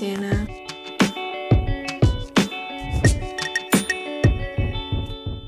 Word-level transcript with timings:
quarentena. 0.00 0.46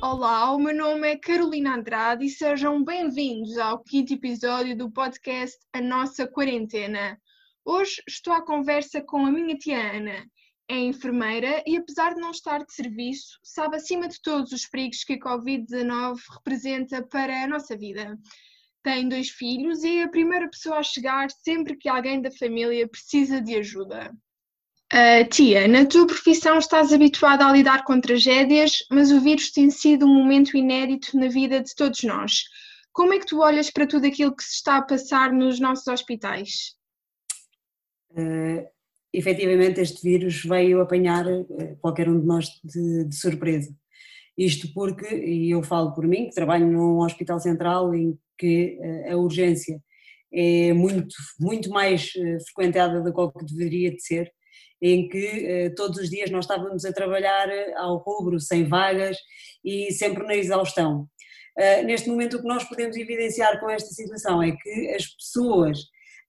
Olá, 0.03 0.55
o 0.55 0.59
meu 0.59 0.75
nome 0.77 1.11
é 1.11 1.17
Carolina 1.17 1.75
Andrade 1.75 2.27
e 2.27 2.30
sejam 2.30 2.84
bem-vindos 2.84 3.57
ao 3.57 3.83
quinto 3.83 4.12
episódio 4.12 4.77
do 4.77 4.91
podcast 4.91 5.57
A 5.73 5.80
Nossa 5.80 6.27
Quarentena. 6.27 7.19
Hoje 7.65 8.02
estou 8.07 8.34
à 8.34 8.45
conversa 8.45 9.01
com 9.01 9.25
a 9.25 9.33
minha 9.33 9.57
tia 9.57 9.96
Ana. 9.96 10.27
É 10.69 10.79
enfermeira 10.79 11.62
e, 11.66 11.77
apesar 11.77 12.14
de 12.14 12.21
não 12.21 12.30
estar 12.30 12.59
de 12.59 12.73
serviço, 12.73 13.39
sabe 13.43 13.77
acima 13.77 14.07
de 14.07 14.21
todos 14.21 14.53
os 14.53 14.66
perigos 14.66 15.03
que 15.03 15.14
a 15.14 15.19
Covid-19 15.19 16.19
representa 16.37 17.03
para 17.03 17.45
a 17.45 17.48
nossa 17.48 17.77
vida. 17.77 18.19
Tem 18.83 19.09
dois 19.09 19.30
filhos 19.30 19.83
e 19.83 19.98
é 19.98 20.03
a 20.05 20.09
primeira 20.09 20.48
pessoa 20.48 20.78
a 20.78 20.83
chegar 20.83 21.30
sempre 21.30 21.77
que 21.77 21.89
alguém 21.89 22.20
da 22.20 22.30
família 22.30 22.89
precisa 22.89 23.41
de 23.41 23.56
ajuda. 23.56 24.12
Uh, 24.92 25.27
tia, 25.30 25.66
na 25.66 25.87
tua 25.87 26.06
profissão 26.06 26.59
estás 26.59 26.92
habituada 26.92 27.46
a 27.46 27.50
lidar 27.50 27.83
com 27.83 27.98
tragédias, 27.98 28.84
mas 28.91 29.10
o 29.10 29.23
vírus 29.23 29.50
tem 29.50 29.70
sido 29.70 30.05
um 30.05 30.14
momento 30.14 30.55
inédito 30.55 31.19
na 31.19 31.28
vida 31.28 31.62
de 31.62 31.74
todos 31.74 32.02
nós. 32.02 32.42
Como 32.92 33.14
é 33.14 33.19
que 33.19 33.24
tu 33.24 33.41
olhas 33.41 33.70
para 33.70 33.86
tudo 33.86 34.06
aquilo 34.06 34.36
que 34.36 34.45
se 34.45 34.56
está 34.56 34.77
a 34.77 34.83
passar 34.83 35.33
nos 35.33 35.59
nossos 35.59 35.86
hospitais? 35.86 36.77
Uh, 38.10 38.69
efetivamente, 39.14 39.80
este 39.80 40.02
vírus 40.02 40.45
veio 40.45 40.83
apanhar 40.83 41.27
uh, 41.27 41.77
qualquer 41.80 42.11
um 42.11 42.20
de 42.20 42.27
nós 42.27 42.48
de, 42.62 43.05
de, 43.06 43.16
surpresa. 43.16 43.74
Isto 44.36 44.74
porque, 44.74 45.06
e 45.06 45.52
eu 45.52 45.62
falo 45.62 45.95
por 45.95 46.06
mim, 46.06 46.28
que 46.28 46.34
trabalho 46.34 46.70
num 46.70 46.98
hospital 46.98 47.41
central 47.41 47.95
em 47.95 48.19
que 48.36 48.78
a 49.09 49.16
urgência 49.16 49.83
é 50.30 50.74
muito, 50.74 51.14
muito 51.41 51.70
mais 51.70 52.11
frequentada 52.45 53.00
do 53.00 53.30
que 53.30 53.45
deveria 53.47 53.91
de 53.91 54.02
ser, 54.02 54.30
em 54.83 55.08
que 55.08 55.72
todos 55.77 55.98
os 55.98 56.11
dias 56.11 56.30
nós 56.30 56.44
estávamos 56.44 56.84
a 56.84 56.92
trabalhar 56.92 57.48
ao 57.77 57.98
rubro, 57.98 58.41
sem 58.41 58.64
vagas 58.64 59.16
e 59.64 59.92
sempre 59.92 60.24
na 60.24 60.34
exaustão. 60.34 61.06
neste 61.84 62.08
momento, 62.08 62.36
o 62.36 62.42
que 62.42 62.48
nós 62.48 62.64
podemos 62.64 62.97
evidenciar 62.97 63.61
com 63.61 63.70
esta 63.70 63.91
situação 63.91 64.42
é 64.42 64.50
que 64.50 64.94
as 64.94 65.06
pessoas 65.06 65.78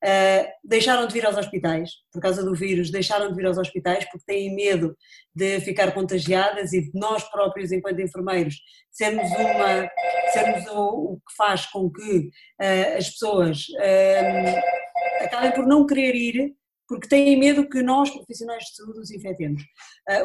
Uh, 0.04 0.44
deixaram 0.62 1.08
de 1.08 1.14
vir 1.14 1.26
aos 1.26 1.38
hospitais 1.38 1.92
por 2.12 2.22
causa 2.22 2.44
do 2.44 2.54
vírus, 2.54 2.92
deixaram 2.92 3.30
de 3.30 3.36
vir 3.38 3.46
aos 3.46 3.58
hospitais 3.58 4.04
porque 4.12 4.26
têm 4.28 4.54
medo 4.54 4.98
de 5.34 5.62
ficar 5.62 5.94
contagiadas 5.94 6.74
e 6.74 6.82
de 6.82 6.92
nós 6.94 7.24
próprios, 7.32 7.72
enquanto 7.72 8.02
enfermeiros, 8.02 8.58
sermos, 8.92 9.32
uma, 9.32 9.90
sermos 10.34 10.68
o, 10.72 11.14
o 11.14 11.16
que 11.16 11.34
faz 11.38 11.68
com 11.68 11.90
que 11.90 12.18
uh, 12.18 12.98
as 12.98 13.12
pessoas 13.12 13.60
uh, 13.70 15.24
acabem 15.24 15.54
por 15.54 15.66
não 15.66 15.86
querer 15.86 16.14
ir 16.16 16.54
porque 16.88 17.08
têm 17.08 17.40
medo 17.40 17.68
que 17.68 17.82
nós, 17.82 18.10
profissionais 18.10 18.64
de 18.66 18.76
saúde, 18.76 19.00
os 19.00 19.12
infectemos. 19.12 19.64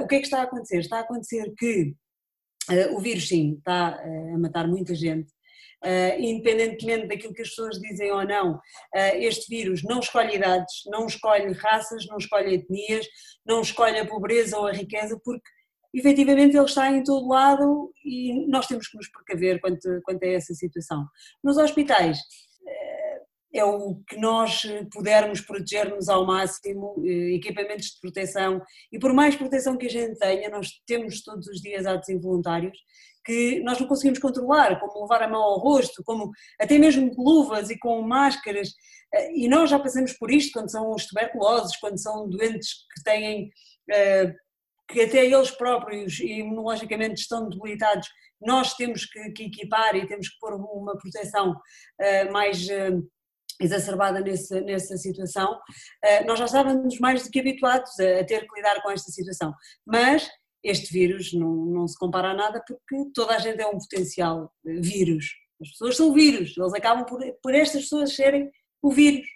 o 0.00 0.06
que 0.06 0.16
é 0.16 0.18
que 0.18 0.26
está 0.26 0.40
a 0.40 0.42
acontecer? 0.42 0.80
Está 0.80 0.98
a 0.98 1.00
acontecer 1.00 1.52
que 1.56 1.94
o 2.94 3.00
vírus, 3.00 3.28
sim, 3.28 3.54
está 3.56 3.94
a 3.94 4.38
matar 4.38 4.68
muita 4.68 4.94
gente, 4.94 5.32
Uh, 5.84 6.18
independentemente 6.18 7.06
daquilo 7.06 7.32
que 7.32 7.42
as 7.42 7.50
pessoas 7.50 7.78
dizem 7.78 8.10
ou 8.10 8.26
não, 8.26 8.54
uh, 8.54 8.60
este 9.14 9.48
vírus 9.48 9.84
não 9.84 10.00
escolhe 10.00 10.34
idades, 10.34 10.82
não 10.86 11.06
escolhe 11.06 11.52
raças, 11.52 12.04
não 12.06 12.16
escolhe 12.16 12.54
etnias, 12.54 13.06
não 13.46 13.60
escolhe 13.60 13.96
a 13.96 14.04
pobreza 14.04 14.58
ou 14.58 14.66
a 14.66 14.72
riqueza, 14.72 15.16
porque 15.24 15.48
efetivamente 15.94 16.56
ele 16.56 16.64
está 16.64 16.90
em 16.90 17.04
todo 17.04 17.28
lado 17.28 17.92
e 18.04 18.44
nós 18.48 18.66
temos 18.66 18.88
que 18.88 18.96
nos 18.96 19.08
precaver 19.08 19.60
quanto, 19.60 20.00
quanto 20.02 20.24
a 20.24 20.28
essa 20.28 20.52
situação. 20.52 21.06
Nos 21.44 21.56
hospitais, 21.56 22.18
uh, 22.18 22.22
é 23.58 23.64
o 23.64 23.96
que 24.08 24.16
nós 24.16 24.62
pudermos 24.92 25.40
proteger-nos 25.40 26.08
ao 26.08 26.26
máximo, 26.26 26.94
equipamentos 27.04 27.86
de 27.86 28.00
proteção, 28.00 28.62
e 28.92 28.98
por 28.98 29.12
mais 29.12 29.36
proteção 29.36 29.76
que 29.76 29.86
a 29.86 29.90
gente 29.90 30.18
tenha, 30.18 30.48
nós 30.48 30.70
temos 30.86 31.22
todos 31.22 31.46
os 31.48 31.60
dias 31.60 31.86
atos 31.86 32.08
involuntários, 32.08 32.78
que 33.28 33.60
nós 33.60 33.78
não 33.78 33.86
conseguimos 33.86 34.18
controlar, 34.18 34.80
como 34.80 35.02
levar 35.02 35.22
a 35.22 35.28
mão 35.28 35.42
ao 35.42 35.58
rosto, 35.58 36.02
como 36.02 36.30
até 36.58 36.78
mesmo 36.78 37.14
com 37.14 37.22
luvas 37.22 37.68
e 37.68 37.78
com 37.78 38.00
máscaras, 38.00 38.70
eh, 39.12 39.32
e 39.34 39.48
nós 39.48 39.68
já 39.68 39.78
passamos 39.78 40.14
por 40.14 40.30
isto 40.30 40.54
quando 40.54 40.70
são 40.70 40.90
os 40.94 41.04
tuberculosos, 41.06 41.76
quando 41.76 42.00
são 42.00 42.26
doentes 42.26 42.86
que 42.94 43.02
têm, 43.02 43.50
eh, 43.90 44.32
que 44.88 45.02
até 45.02 45.26
eles 45.26 45.50
próprios 45.50 46.18
imunologicamente 46.20 47.20
estão 47.20 47.50
debilitados, 47.50 48.08
nós 48.40 48.72
temos 48.74 49.04
que, 49.04 49.42
equipar 49.42 49.94
e 49.94 50.06
temos 50.06 50.30
que 50.30 50.38
pôr 50.40 50.54
uma 50.54 50.96
proteção 50.96 51.54
eh, 52.00 52.30
mais 52.30 52.66
exacerbada 53.60 54.20
nessa, 54.20 54.60
nessa 54.60 54.96
situação, 54.96 55.58
nós 56.26 56.38
já 56.38 56.44
estávamos 56.44 56.98
mais 56.98 57.24
do 57.24 57.30
que 57.30 57.40
habituados 57.40 57.90
a, 57.98 58.24
ter 58.24 58.46
que 58.46 58.54
lidar 58.56 58.80
com 58.82 58.90
esta 58.90 59.10
situação, 59.10 59.52
mas 59.86 60.28
este 60.62 60.92
vírus 60.92 61.32
não, 61.32 61.54
não 61.66 61.88
se 61.88 61.98
compara 61.98 62.30
a 62.30 62.34
nada 62.34 62.62
porque 62.66 63.10
toda 63.14 63.34
a 63.34 63.38
gente 63.38 63.60
é 63.60 63.66
um 63.66 63.78
potencial 63.78 64.52
vírus. 64.64 65.26
As 65.60 65.70
pessoas 65.70 65.96
são 65.96 66.12
vírus, 66.12 66.56
eles 66.56 66.74
acabam 66.74 67.04
por, 67.04 67.20
por 67.42 67.54
estas 67.54 67.82
pessoas 67.82 68.14
serem 68.14 68.50
o 68.82 68.90
vírus. 68.90 69.26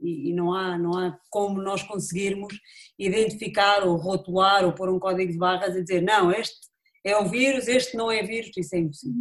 E, 0.00 0.30
e, 0.30 0.34
não, 0.34 0.54
há, 0.54 0.78
não 0.78 0.96
há 0.96 1.18
como 1.28 1.60
nós 1.60 1.82
conseguirmos 1.82 2.54
identificar 2.98 3.84
ou 3.84 3.96
rotular 3.96 4.64
ou 4.64 4.72
pôr 4.72 4.88
um 4.88 4.98
código 4.98 5.32
de 5.32 5.38
barras 5.38 5.74
e 5.74 5.82
dizer 5.82 6.02
não, 6.02 6.30
este 6.30 6.68
é 7.04 7.16
o 7.16 7.28
vírus, 7.28 7.66
este 7.66 7.96
não 7.96 8.10
é 8.10 8.22
vírus, 8.22 8.50
isso 8.56 8.74
é 8.76 8.78
impossível. 8.78 9.16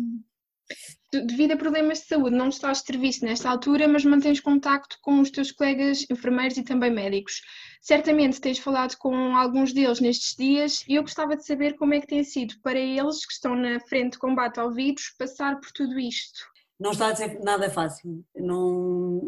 Devido 1.11 1.53
a 1.53 1.57
problemas 1.57 1.99
de 1.99 2.07
saúde, 2.07 2.35
não 2.35 2.49
estás 2.49 2.79
de 2.79 2.87
serviço 2.87 3.23
nesta 3.23 3.49
altura, 3.49 3.87
mas 3.87 4.03
mantens 4.03 4.41
contacto 4.41 4.97
com 5.01 5.21
os 5.21 5.31
teus 5.31 5.53
colegas 5.53 6.05
enfermeiros 6.11 6.57
e 6.57 6.63
também 6.63 6.91
médicos. 6.91 7.41
Certamente 7.81 8.41
tens 8.41 8.59
falado 8.59 8.97
com 8.97 9.15
alguns 9.37 9.71
deles 9.71 10.01
nestes 10.01 10.35
dias 10.35 10.83
e 10.85 10.95
eu 10.95 11.01
gostava 11.03 11.37
de 11.37 11.45
saber 11.45 11.77
como 11.77 11.93
é 11.93 12.01
que 12.01 12.07
tem 12.07 12.25
sido 12.25 12.55
para 12.61 12.77
eles 12.77 13.25
que 13.25 13.31
estão 13.31 13.55
na 13.55 13.79
frente 13.79 14.13
de 14.13 14.19
combate 14.19 14.59
ao 14.59 14.73
vírus 14.73 15.13
passar 15.17 15.57
por 15.61 15.71
tudo 15.71 15.97
isto. 15.97 16.39
Não 16.77 16.91
está 16.91 17.07
a 17.07 17.15
ser 17.15 17.39
nada 17.39 17.69
fácil. 17.69 18.23
Não, 18.35 19.21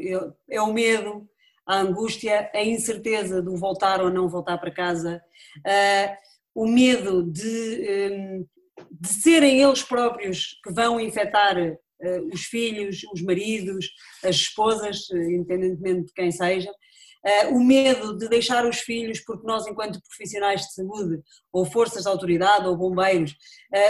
é 0.50 0.62
o 0.62 0.74
medo, 0.74 1.30
a 1.66 1.80
angústia, 1.80 2.52
a 2.54 2.62
incerteza 2.62 3.42
do 3.42 3.56
voltar 3.56 4.02
ou 4.02 4.12
não 4.12 4.28
voltar 4.28 4.58
para 4.58 4.74
casa, 4.74 5.22
uh, 5.60 6.18
o 6.54 6.68
medo 6.68 7.24
de 7.24 8.12
um, 8.12 8.48
de 8.92 9.10
serem 9.10 9.62
eles 9.62 9.84
próprios 9.84 10.60
que 10.64 10.72
vão 10.72 11.00
infectar 11.00 11.58
uh, 11.58 12.30
os 12.34 12.42
filhos, 12.46 13.02
os 13.14 13.22
maridos, 13.22 13.90
as 14.24 14.36
esposas, 14.36 15.10
uh, 15.10 15.18
independentemente 15.18 16.08
de 16.08 16.14
quem 16.14 16.32
seja, 16.32 16.70
uh, 16.70 17.56
o 17.56 17.64
medo 17.64 18.18
de 18.18 18.28
deixar 18.28 18.66
os 18.66 18.80
filhos, 18.80 19.20
porque 19.22 19.46
nós, 19.46 19.68
enquanto 19.68 20.02
profissionais 20.02 20.62
de 20.62 20.74
saúde, 20.74 21.22
ou 21.52 21.66
forças 21.66 22.04
de 22.04 22.10
autoridade, 22.10 22.68
ou 22.68 22.78
bombeiros, 22.78 23.36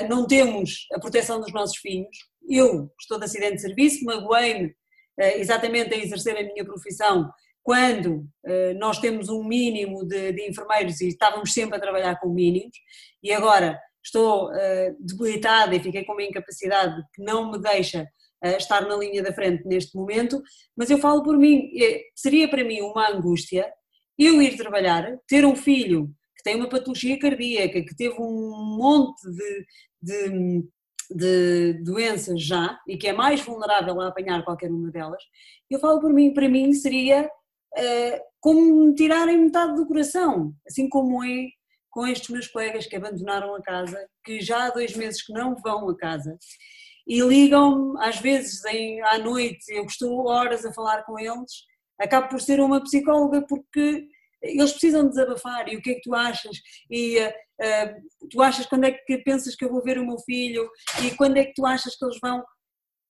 não 0.10 0.28
temos 0.28 0.88
a 0.94 1.00
proteção 1.00 1.40
dos 1.40 1.54
nossos 1.54 1.78
filhos. 1.78 2.18
Eu 2.50 2.92
estou 3.00 3.18
de 3.18 3.26
acidente 3.26 3.56
de 3.56 3.62
serviço, 3.62 4.04
magoei-me 4.04 4.74
exatamente 5.36 5.94
a 5.94 5.98
exercer 5.98 6.36
a 6.38 6.44
minha 6.44 6.66
profissão 6.66 7.30
quando 7.62 8.26
nós 8.78 9.00
temos 9.00 9.30
um 9.30 9.44
mínimo 9.44 10.06
de, 10.06 10.34
de 10.34 10.50
enfermeiros 10.50 11.00
e 11.02 11.10
estávamos 11.10 11.54
sempre 11.54 11.78
a 11.78 11.80
trabalhar 11.80 12.20
com 12.20 12.30
mínimos, 12.30 12.76
e 13.22 13.32
agora 13.32 13.80
estou 14.04 14.50
uh, 14.50 14.96
debilitada 15.00 15.76
e 15.76 15.80
fiquei 15.80 16.04
com 16.06 16.14
uma 16.14 16.24
incapacidade 16.24 17.02
que 17.14 17.22
não 17.22 17.52
me 17.52 17.60
deixa 17.60 18.04
uh, 18.04 18.58
estar 18.58 18.82
na 18.88 18.96
linha 18.96 19.22
da 19.24 19.34
frente 19.34 19.66
neste 19.66 19.96
momento, 19.96 20.42
mas 20.76 20.90
eu 20.90 20.98
falo 20.98 21.24
por 21.24 21.38
mim, 21.38 21.70
seria 22.16 22.48
para 22.48 22.64
mim 22.64 22.82
uma 22.82 23.10
angústia 23.10 23.72
eu 24.18 24.42
ir 24.42 24.58
trabalhar, 24.58 25.18
ter 25.28 25.46
um 25.46 25.56
filho 25.56 26.14
que 26.36 26.44
tem 26.44 26.56
uma 26.56 26.70
patologia 26.70 27.20
cardíaca, 27.20 27.82
que 27.82 27.96
teve 27.96 28.16
um 28.20 28.78
monte 28.78 29.22
de, 29.30 29.66
de, 30.02 30.64
de 31.12 31.84
doenças 31.84 32.42
já 32.42 32.80
e 32.88 32.98
que 32.98 33.08
é 33.08 33.14
mais 33.14 33.42
vulnerável 33.42 34.00
a 34.00 34.08
apanhar 34.08 34.44
qualquer 34.44 34.70
uma 34.72 34.90
delas, 34.90 35.22
eu 35.70 35.80
falo 35.80 36.00
por 36.00 36.14
mim, 36.14 36.34
para 36.34 36.48
mim 36.48 36.72
seria 36.74 37.26
uh, 37.26 38.20
como 38.40 38.86
me 38.86 38.96
tirarem 38.96 39.38
metade 39.38 39.76
do 39.76 39.86
coração, 39.86 40.54
assim 40.68 40.88
como 40.88 41.24
é 41.24 41.48
com 42.00 42.08
estes 42.08 42.30
meus 42.30 42.48
colegas 42.48 42.88
que 42.88 42.96
abandonaram 42.96 43.54
a 43.54 43.62
casa, 43.62 44.08
que 44.24 44.40
já 44.40 44.68
há 44.68 44.70
dois 44.70 44.96
meses 44.96 45.22
que 45.22 45.34
não 45.34 45.54
vão 45.58 45.90
a 45.90 45.98
casa 45.98 46.38
e 47.06 47.20
ligam-me 47.20 48.00
às 48.02 48.22
vezes 48.22 48.64
em, 48.66 49.02
à 49.02 49.18
noite, 49.18 49.66
eu 49.68 49.84
estou 49.84 50.28
horas 50.28 50.64
a 50.64 50.72
falar 50.72 51.04
com 51.04 51.20
eles, 51.20 51.66
acabo 52.00 52.30
por 52.30 52.40
ser 52.40 52.62
uma 52.62 52.82
psicóloga 52.82 53.46
porque 53.46 54.08
eles 54.42 54.72
precisam 54.72 55.10
desabafar 55.10 55.68
e 55.68 55.76
o 55.76 55.82
que 55.82 55.90
é 55.92 55.96
que 55.96 56.02
tu 56.02 56.16
achas? 56.16 56.56
E 56.90 57.20
uh, 57.20 58.30
tu 58.30 58.42
achas 58.42 58.66
quando 58.66 58.86
é 58.86 58.92
que 58.92 59.18
pensas 59.18 59.54
que 59.58 59.66
eu 59.66 59.70
vou 59.70 59.84
ver 59.84 60.00
o 60.00 60.06
meu 60.06 60.20
filho? 60.20 60.70
E 61.04 61.14
quando 61.18 61.36
é 61.36 61.44
que 61.44 61.54
tu 61.54 61.66
achas 61.66 61.98
que 61.98 62.06
eles 62.06 62.18
vão? 62.22 62.42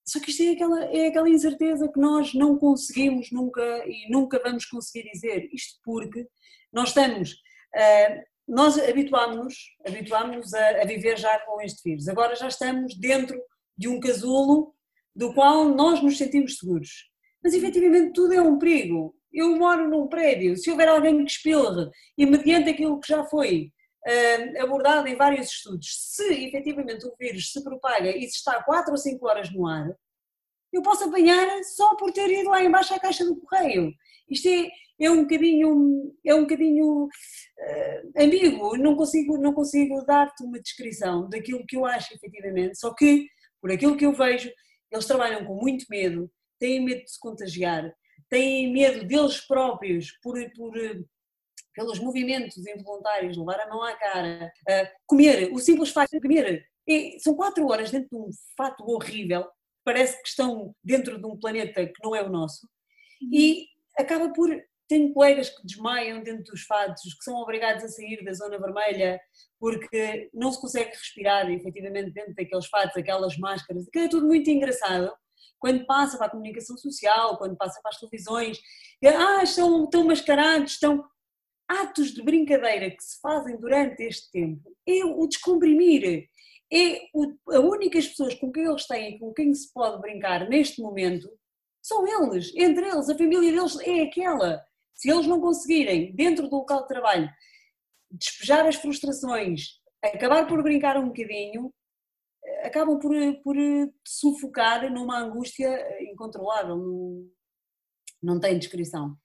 Só 0.07 0.19
que 0.19 0.31
isto 0.31 0.41
é 0.41 0.49
aquela, 0.53 0.85
é 0.85 1.07
aquela 1.07 1.29
incerteza 1.29 1.91
que 1.93 1.99
nós 1.99 2.33
não 2.33 2.57
conseguimos 2.57 3.31
nunca 3.31 3.61
e 3.85 4.09
nunca 4.09 4.41
vamos 4.43 4.65
conseguir 4.65 5.07
dizer. 5.11 5.47
Isto 5.53 5.79
porque 5.83 6.25
nós 6.73 6.89
estamos 6.89 7.33
uh, 7.75 8.23
nós 8.49 8.79
habituámos-nos 8.79 9.55
habituámos 9.85 10.53
a, 10.55 10.81
a, 10.81 10.85
viver 10.85 11.17
já 11.17 11.39
com 11.41 11.61
este 11.61 11.83
vírus. 11.83 12.07
Agora 12.07 12.35
já 12.35 12.47
estamos 12.47 12.95
dentro 12.95 13.39
de 13.77 13.87
um 13.87 13.99
casulo 13.99 14.73
do 15.15 15.33
qual 15.33 15.65
nós 15.65 16.01
nos 16.01 16.17
sentimos 16.17 16.57
seguros. 16.57 17.09
Mas 17.43 17.53
efetivamente 17.53 18.13
tudo 18.13 18.33
é 18.33 18.41
um 18.41 18.57
perigo. 18.57 19.15
eu 19.31 19.55
moro 19.55 19.87
num 19.87 20.07
prédio, 20.07 20.57
se 20.57 20.71
houver 20.71 20.87
alguém 20.87 21.23
que 21.23 21.31
espirre 21.31 21.89
e 22.17 22.25
mediante 22.25 22.71
aquilo 22.71 22.99
que 22.99 23.07
já 23.07 23.23
foi 23.23 23.71
uh, 24.07 24.63
abordado 24.63 25.07
em 25.07 25.15
vários 25.15 25.47
estudos, 25.51 25.87
se 26.15 26.45
efetivamente 26.45 27.05
o 27.05 27.15
vírus 27.19 27.51
se 27.51 27.63
propaga 27.63 28.09
e 28.09 28.21
se 28.23 28.37
está 28.37 28.63
4 28.63 28.91
ou 28.91 28.97
5 28.97 29.27
horas 29.27 29.53
no 29.53 29.67
ar, 29.67 29.95
eu 30.73 30.81
posso 30.81 31.03
apanhar 31.03 31.63
só 31.63 31.95
por 31.95 32.11
ter 32.11 32.29
ido 32.29 32.49
lá 32.49 32.63
embaixo 32.63 32.93
à 32.93 32.99
caixa 32.99 33.23
do 33.23 33.35
correio. 33.35 33.93
Isto 34.29 34.47
é, 34.47 34.69
é 34.99 35.09
um 35.09 35.21
bocadinho, 35.21 36.13
é 36.25 36.35
um 36.35 36.41
bocadinho 36.41 37.05
uh, 37.05 38.11
ambíguo, 38.17 38.77
não 38.77 38.95
consigo, 38.95 39.37
não 39.37 39.53
consigo 39.53 40.03
dar-te 40.05 40.43
uma 40.43 40.59
descrição 40.59 41.29
daquilo 41.29 41.65
que 41.65 41.77
eu 41.77 41.85
acho 41.85 42.13
efetivamente, 42.13 42.79
só 42.79 42.93
que, 42.93 43.27
por 43.61 43.71
aquilo 43.71 43.95
que 43.95 44.05
eu 44.05 44.13
vejo, 44.13 44.51
eles 44.91 45.05
trabalham 45.05 45.45
com 45.45 45.55
muito 45.55 45.85
medo, 45.89 46.29
têm 46.59 46.83
medo 46.83 47.03
de 47.03 47.11
se 47.11 47.19
contagiar, 47.19 47.91
têm 48.29 48.71
medo 48.71 49.05
deles 49.05 49.39
próprios 49.41 50.11
por, 50.21 50.37
por 50.55 50.73
pelos 51.73 51.99
movimentos 51.99 52.57
involuntários, 52.67 53.37
levar 53.37 53.61
a 53.61 53.69
mão 53.69 53.81
à 53.83 53.95
cara, 53.95 54.51
uh, 54.67 54.87
comer, 55.05 55.49
o 55.53 55.59
simples 55.59 55.91
facto 55.91 56.11
de 56.11 56.21
comer. 56.21 56.65
E 56.85 57.17
são 57.19 57.35
quatro 57.35 57.65
horas 57.67 57.91
dentro 57.91 58.09
de 58.09 58.17
um 58.17 58.29
fato 58.57 58.83
horrível, 58.83 59.47
parece 59.85 60.21
que 60.21 60.27
estão 60.27 60.75
dentro 60.83 61.17
de 61.17 61.25
um 61.25 61.39
planeta 61.39 61.85
que 61.85 62.03
não 62.03 62.15
é 62.15 62.21
o 62.21 62.29
nosso, 62.29 62.67
e 63.31 63.65
acaba 63.97 64.31
por. 64.33 64.49
Tenho 64.89 65.13
colegas 65.13 65.49
que 65.49 65.65
desmaiam 65.65 66.23
dentro 66.23 66.43
dos 66.45 66.63
fatos, 66.63 67.13
que 67.13 67.23
são 67.23 67.35
obrigados 67.35 67.83
a 67.83 67.87
sair 67.87 68.23
da 68.25 68.33
zona 68.33 68.57
vermelha 68.57 69.21
porque 69.59 70.29
não 70.33 70.51
se 70.51 70.59
consegue 70.59 70.89
respirar 70.89 71.49
efetivamente 71.49 72.11
dentro 72.11 72.33
daqueles 72.33 72.65
fatos, 72.65 72.97
aquelas 72.97 73.37
máscaras, 73.37 73.87
aquilo 73.87 74.05
é 74.05 74.09
tudo 74.09 74.25
muito 74.25 74.49
engraçado. 74.49 75.13
Quando 75.59 75.85
passa 75.85 76.17
para 76.17 76.27
a 76.27 76.31
comunicação 76.31 76.75
social, 76.77 77.37
quando 77.37 77.55
passa 77.55 77.79
para 77.83 77.91
as 77.91 77.99
televisões, 77.99 78.57
ah, 79.05 79.43
estão, 79.43 79.83
estão 79.83 80.03
mascarados, 80.05 80.71
estão 80.73 81.05
atos 81.67 82.13
de 82.13 82.23
brincadeira 82.23 82.89
que 82.89 83.03
se 83.03 83.19
fazem 83.21 83.57
durante 83.57 84.01
este 84.01 84.31
tempo 84.31 84.73
é 84.87 85.05
o 85.05 85.27
descomprimir. 85.27 86.27
É 86.71 87.01
o, 87.13 87.33
a 87.51 87.59
únicas 87.59 88.07
pessoas 88.07 88.35
com 88.35 88.51
quem 88.51 88.65
eles 88.65 88.85
têm, 88.85 89.17
com 89.19 89.33
quem 89.33 89.53
se 89.53 89.71
pode 89.73 90.01
brincar 90.01 90.47
neste 90.47 90.81
momento, 90.81 91.27
são 91.81 92.05
eles, 92.07 92.53
entre 92.55 92.87
eles, 92.87 93.09
a 93.09 93.17
família 93.17 93.51
deles 93.51 93.79
é 93.79 94.01
aquela. 94.01 94.63
Se 94.99 95.09
eles 95.09 95.25
não 95.25 95.39
conseguirem, 95.39 96.13
dentro 96.13 96.49
do 96.49 96.57
local 96.57 96.81
de 96.81 96.89
trabalho, 96.89 97.29
despejar 98.11 98.67
as 98.67 98.75
frustrações, 98.75 99.79
acabar 100.03 100.45
por 100.45 100.61
brincar 100.61 100.97
um 100.97 101.07
bocadinho, 101.07 101.73
acabam 102.63 102.99
por, 102.99 103.13
por 103.41 103.55
sufocar 104.05 104.91
numa 104.91 105.19
angústia 105.19 105.69
incontrolável, 106.01 106.75
não, 106.75 107.31
não 108.21 108.39
tem 108.41 108.59
descrição 108.59 109.17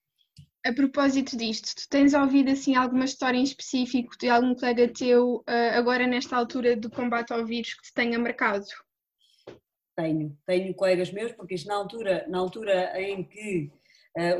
a 0.65 0.73
propósito 0.73 1.37
disto, 1.37 1.75
tu 1.75 1.89
tens 1.91 2.15
ouvido 2.15 2.51
assim 2.51 2.75
alguma 2.75 3.05
história 3.05 3.37
em 3.37 3.43
específico 3.43 4.17
de 4.17 4.31
algum 4.31 4.55
colega 4.55 4.89
teu 4.89 5.45
agora 5.75 6.07
nesta 6.07 6.37
altura 6.39 6.75
do 6.75 6.89
combate 6.89 7.35
ao 7.35 7.45
vírus 7.45 7.75
que 7.75 7.83
te 7.83 7.93
tenha 7.93 8.19
marcado? 8.19 8.65
Tenho, 9.95 10.39
tenho 10.47 10.75
colegas 10.75 11.13
meus, 11.13 11.33
porque 11.33 11.55
isto 11.55 11.69
na 11.69 11.75
altura, 11.75 12.27
na 12.29 12.39
altura 12.39 12.99
em 12.99 13.23
que 13.25 13.71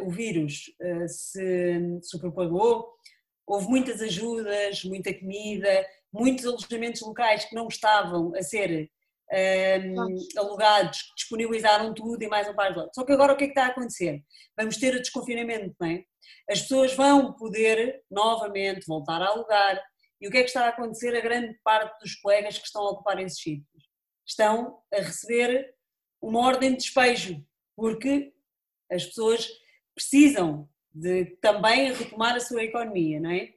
o 0.05 0.11
vírus 0.11 0.73
uh, 0.81 1.09
se, 1.09 2.01
se 2.03 2.19
propagou, 2.19 2.89
houve 3.47 3.69
muitas 3.69 4.01
ajudas, 4.01 4.85
muita 4.85 5.13
comida, 5.13 5.87
muitos 6.13 6.47
alojamentos 6.47 7.01
locais 7.03 7.45
que 7.45 7.55
não 7.55 7.69
estavam 7.69 8.33
a 8.35 8.43
ser 8.43 8.91
um, 9.33 10.17
alugados, 10.39 10.99
disponibilizaram 11.17 11.93
tudo 11.93 12.23
e 12.23 12.29
mais 12.29 12.49
um 12.49 12.55
par 12.55 12.73
de 12.73 12.79
outros. 12.79 12.95
Só 12.95 13.05
que 13.05 13.13
agora 13.13 13.33
o 13.33 13.37
que 13.37 13.45
é 13.45 13.47
que 13.49 13.53
está 13.53 13.67
a 13.67 13.71
acontecer? 13.71 14.23
Vamos 14.57 14.77
ter 14.77 14.95
o 14.95 15.01
desconfinamento, 15.01 15.75
não 15.81 15.89
é? 15.89 16.05
as 16.49 16.63
pessoas 16.63 16.95
vão 16.95 17.33
poder 17.33 18.03
novamente 18.11 18.87
voltar 18.87 19.23
a 19.23 19.29
alugar. 19.29 19.83
E 20.21 20.29
o 20.29 20.31
que 20.31 20.39
é 20.39 20.43
que 20.43 20.49
está 20.49 20.67
a 20.67 20.69
acontecer 20.69 21.15
a 21.15 21.21
grande 21.21 21.59
parte 21.63 21.99
dos 22.01 22.15
colegas 22.17 22.59
que 22.59 22.67
estão 22.67 22.83
a 22.83 22.91
ocupar 22.91 23.21
esses 23.21 23.41
sítios? 23.41 23.85
Estão 24.27 24.79
a 24.93 24.99
receber 24.99 25.75
uma 26.21 26.41
ordem 26.41 26.71
de 26.71 26.79
despejo, 26.79 27.45
porque 27.77 28.33
as 28.91 29.05
pessoas 29.05 29.49
precisam 29.95 30.69
de 30.93 31.37
também 31.41 31.93
retomar 31.93 32.35
a 32.37 32.41
sua 32.41 32.63
economia, 32.63 33.21
não 33.21 33.31
é? 33.31 33.51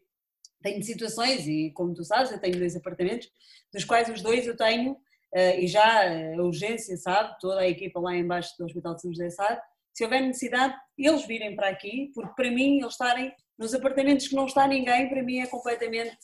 Tenho 0.61 0.83
situações, 0.83 1.47
e 1.47 1.71
como 1.73 1.93
tu 1.93 2.03
sabes, 2.03 2.31
eu 2.31 2.39
tenho 2.39 2.57
dois 2.57 2.75
apartamentos, 2.75 3.29
dos 3.71 3.85
quais 3.85 4.09
os 4.09 4.21
dois 4.21 4.47
eu 4.47 4.57
tenho, 4.57 4.97
eh, 5.35 5.61
e 5.61 5.67
já 5.67 6.33
a 6.35 6.41
urgência, 6.41 6.97
sabe, 6.97 7.37
toda 7.39 7.61
a 7.61 7.67
equipa 7.67 7.99
lá 7.99 8.15
embaixo 8.15 8.53
do 8.57 8.65
Hospital 8.65 8.95
de 8.95 9.01
São 9.01 9.11
José 9.11 9.29
sabe, 9.29 9.61
se 9.93 10.03
houver 10.03 10.21
necessidade, 10.21 10.75
eles 10.97 11.25
virem 11.25 11.55
para 11.55 11.69
aqui, 11.69 12.11
porque 12.13 12.33
para 12.35 12.51
mim 12.51 12.79
eles 12.79 12.93
estarem 12.93 13.33
nos 13.57 13.73
apartamentos 13.73 14.27
que 14.27 14.35
não 14.35 14.45
está 14.45 14.67
ninguém, 14.67 15.09
para 15.09 15.23
mim 15.23 15.39
é 15.39 15.47
completamente 15.47 16.17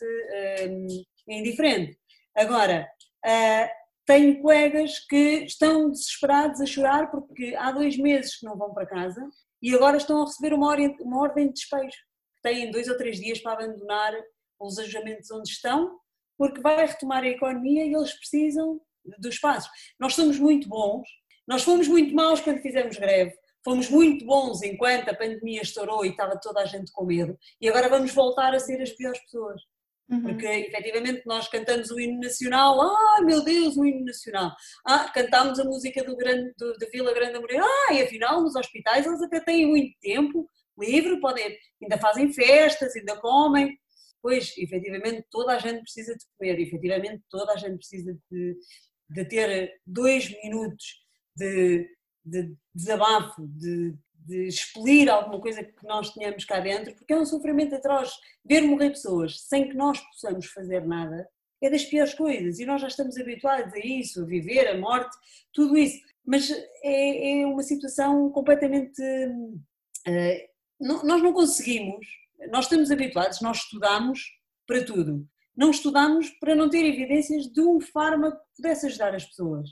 um, 0.69 0.87
indiferente. 1.27 1.97
Agora, 2.35 2.87
uh, 3.25 3.69
tenho 4.05 4.39
colegas 4.41 4.99
que 5.07 5.45
estão 5.45 5.89
desesperados 5.89 6.61
a 6.61 6.65
chorar 6.65 7.09
porque 7.09 7.55
há 7.57 7.71
dois 7.71 7.97
meses 7.97 8.35
que 8.35 8.45
não 8.45 8.57
vão 8.57 8.73
para 8.73 8.85
casa 8.85 9.27
e 9.63 9.73
agora 9.73 9.95
estão 9.95 10.21
a 10.21 10.25
receber 10.25 10.53
uma 10.53 10.67
ordem, 10.67 10.93
uma 10.99 11.21
ordem 11.21 11.47
de 11.47 11.53
despejo. 11.53 11.97
Têm 12.43 12.69
dois 12.69 12.89
ou 12.89 12.97
três 12.97 13.17
dias 13.17 13.39
para 13.39 13.53
abandonar 13.53 14.13
os 14.59 14.77
alojamentos 14.77 15.31
onde 15.31 15.49
estão, 15.49 15.97
porque 16.37 16.59
vai 16.59 16.85
retomar 16.85 17.23
a 17.23 17.29
economia 17.29 17.85
e 17.85 17.93
eles 17.93 18.13
precisam 18.13 18.81
dos 19.17 19.35
espaços. 19.35 19.71
Nós 19.97 20.15
somos 20.15 20.37
muito 20.37 20.67
bons, 20.67 21.07
nós 21.47 21.63
fomos 21.63 21.87
muito 21.87 22.13
maus 22.13 22.41
quando 22.41 22.61
fizemos 22.61 22.97
greve, 22.97 23.33
fomos 23.63 23.89
muito 23.89 24.25
bons 24.25 24.61
enquanto 24.61 25.07
a 25.09 25.15
pandemia 25.15 25.61
estourou 25.61 26.05
e 26.05 26.09
estava 26.09 26.37
toda 26.37 26.59
a 26.59 26.65
gente 26.65 26.91
com 26.91 27.05
medo, 27.05 27.37
e 27.61 27.69
agora 27.69 27.87
vamos 27.87 28.13
voltar 28.13 28.53
a 28.53 28.59
ser 28.59 28.81
as 28.81 28.91
piores 28.91 29.19
pessoas. 29.21 29.61
Uhum. 30.13 30.21
Porque 30.21 30.45
efetivamente 30.45 31.23
nós 31.25 31.47
cantamos 31.47 31.89
o 31.89 31.99
hino 31.99 32.19
nacional, 32.19 32.79
ah 32.81 33.21
meu 33.23 33.43
Deus, 33.43 33.75
o 33.77 33.85
hino 33.85 34.05
nacional. 34.05 34.51
Ah, 34.85 35.09
cantámos 35.09 35.59
a 35.59 35.63
música 35.63 36.03
do 36.03 36.15
grande, 36.15 36.53
do, 36.57 36.77
da 36.77 36.87
Vila 36.87 37.13
Grande 37.13 37.39
Moreira, 37.39 37.65
ah, 37.65 37.93
e 37.93 38.01
afinal 38.01 38.41
nos 38.41 38.55
hospitais 38.55 39.05
eles 39.05 39.21
até 39.21 39.39
têm 39.39 39.67
muito 39.67 39.97
tempo 40.01 40.47
livre, 40.77 41.19
podem, 41.19 41.57
ainda 41.81 41.97
fazem 41.97 42.31
festas, 42.31 42.95
ainda 42.95 43.15
comem. 43.17 43.77
Pois, 44.21 44.53
efetivamente, 44.57 45.25
toda 45.29 45.53
a 45.53 45.59
gente 45.59 45.81
precisa 45.81 46.15
de 46.15 46.25
comer, 46.37 46.59
efetivamente, 46.59 47.21
toda 47.29 47.53
a 47.53 47.57
gente 47.57 47.75
precisa 47.77 48.17
de, 48.31 48.57
de 49.09 49.25
ter 49.25 49.73
dois 49.85 50.29
minutos 50.41 51.03
de, 51.35 51.89
de 52.23 52.55
desabafo, 52.73 53.45
de, 53.47 53.93
de 54.25 54.47
expelir 54.47 55.09
alguma 55.09 55.39
coisa 55.39 55.63
que 55.63 55.85
nós 55.85 56.13
tenhamos 56.13 56.45
cá 56.45 56.59
dentro, 56.59 56.93
porque 56.95 57.13
é 57.13 57.17
um 57.17 57.25
sofrimento 57.25 57.75
atroz. 57.75 58.11
Ver 58.45 58.61
morrer 58.61 58.89
pessoas 58.89 59.39
sem 59.41 59.69
que 59.69 59.75
nós 59.75 59.99
possamos 59.99 60.47
fazer 60.47 60.85
nada 60.85 61.27
é 61.61 61.69
das 61.69 61.85
piores 61.85 62.13
coisas 62.13 62.59
e 62.59 62.65
nós 62.65 62.81
já 62.81 62.87
estamos 62.87 63.17
habituados 63.17 63.73
a 63.73 63.79
isso, 63.79 64.21
a 64.21 64.25
viver, 64.25 64.67
a 64.67 64.77
morte, 64.77 65.15
tudo 65.53 65.77
isso. 65.77 65.97
Mas 66.25 66.51
é, 66.83 67.41
é 67.41 67.45
uma 67.45 67.63
situação 67.63 68.29
completamente. 68.31 69.01
Uh, 69.01 70.53
não, 70.79 71.03
nós 71.03 71.21
não 71.21 71.31
conseguimos, 71.31 72.05
nós 72.49 72.65
estamos 72.65 72.91
habituados, 72.91 73.41
nós 73.41 73.59
estudamos 73.59 74.21
para 74.67 74.83
tudo. 74.83 75.25
Não 75.55 75.69
estudamos 75.69 76.29
para 76.31 76.55
não 76.55 76.69
ter 76.69 76.83
evidências 76.83 77.45
de 77.45 77.61
um 77.61 77.79
fármaco 77.79 78.37
que 78.37 78.55
pudesse 78.57 78.87
ajudar 78.87 79.15
as 79.15 79.23
pessoas. 79.23 79.69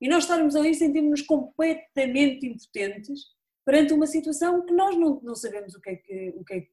E 0.00 0.08
nós 0.08 0.24
estarmos 0.24 0.54
ali 0.54 0.74
sentimos-nos 0.74 1.22
completamente 1.22 2.46
impotentes 2.46 3.22
perante 3.64 3.92
uma 3.92 4.06
situação 4.06 4.64
que 4.64 4.72
nós 4.72 4.96
não, 4.96 5.20
não 5.22 5.34
sabemos 5.34 5.74
o 5.74 5.80
que, 5.80 5.90
é 5.90 5.96
que, 5.96 6.34
o 6.36 6.44
que 6.44 6.54
é 6.54 6.60
que 6.60 6.70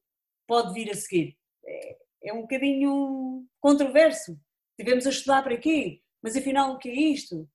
pode 0.47 0.73
vir 0.73 0.91
a 0.91 0.95
seguir. 0.95 1.37
É, 1.65 1.97
é 2.25 2.33
um 2.33 2.41
bocadinho 2.41 3.45
controverso. 3.59 4.37
Tivemos 4.77 5.05
a 5.05 5.09
estudar 5.09 5.43
para 5.43 5.57
quê? 5.57 6.01
Mas 6.21 6.35
afinal 6.35 6.73
o 6.73 6.77
que 6.77 6.89
é 6.89 6.93
isto? 6.93 7.49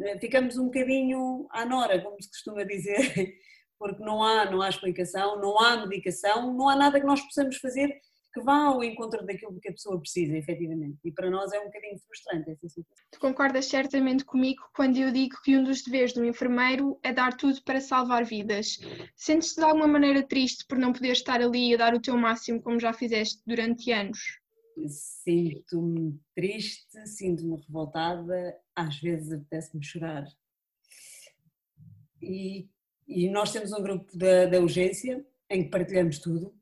Eh, 0.00 0.18
ficamos 0.18 0.56
um 0.56 0.66
bocadinho 0.66 1.46
à 1.50 1.64
nora, 1.64 2.00
como 2.02 2.20
se 2.20 2.28
costuma 2.28 2.64
dizer, 2.64 2.96
porque 3.78 4.02
não 4.02 4.22
há, 4.22 4.50
não 4.50 4.62
há 4.62 4.68
explicação, 4.68 5.40
não 5.40 5.58
há 5.58 5.76
medicação, 5.86 6.52
não 6.54 6.68
há 6.68 6.76
nada 6.76 7.00
que 7.00 7.06
nós 7.06 7.20
possamos 7.20 7.56
fazer 7.56 8.00
que 8.32 8.40
vá 8.40 8.66
ao 8.66 8.82
encontro 8.84 9.24
daquilo 9.24 9.58
que 9.60 9.68
a 9.68 9.72
pessoa 9.72 10.00
precisa, 10.00 10.36
efetivamente. 10.36 10.98
E 11.04 11.10
para 11.10 11.30
nós 11.30 11.52
é 11.52 11.60
um 11.60 11.64
bocadinho 11.64 11.98
frustrante 11.98 12.50
essa 12.50 12.68
situação. 12.68 13.06
Tu 13.10 13.18
concordas 13.18 13.66
certamente 13.66 14.24
comigo 14.24 14.62
quando 14.74 14.96
eu 14.96 15.10
digo 15.12 15.36
que 15.42 15.56
um 15.56 15.64
dos 15.64 15.82
deveres 15.82 16.12
do 16.12 16.24
enfermeiro 16.24 16.98
é 17.02 17.12
dar 17.12 17.36
tudo 17.36 17.62
para 17.62 17.80
salvar 17.80 18.24
vidas. 18.24 18.78
Sentes-te 19.16 19.56
de 19.56 19.64
alguma 19.64 19.88
maneira 19.88 20.22
triste 20.22 20.64
por 20.66 20.78
não 20.78 20.92
poder 20.92 21.12
estar 21.12 21.40
ali 21.40 21.74
a 21.74 21.76
dar 21.76 21.94
o 21.94 22.00
teu 22.00 22.16
máximo 22.16 22.62
como 22.62 22.78
já 22.78 22.92
fizeste 22.92 23.42
durante 23.46 23.90
anos? 23.90 24.40
Sinto-me 24.88 26.18
triste, 26.34 27.06
sinto-me 27.06 27.60
revoltada, 27.66 28.56
às 28.74 28.98
vezes 29.00 29.32
apetece-me 29.32 29.84
chorar. 29.84 30.24
E, 32.22 32.68
e, 33.08 33.28
nós 33.30 33.52
temos 33.52 33.72
um 33.72 33.82
grupo 33.82 34.16
da, 34.16 34.46
da 34.46 34.60
urgência 34.60 35.24
em 35.48 35.64
que 35.64 35.70
partilhamos 35.70 36.18
tudo, 36.18 36.54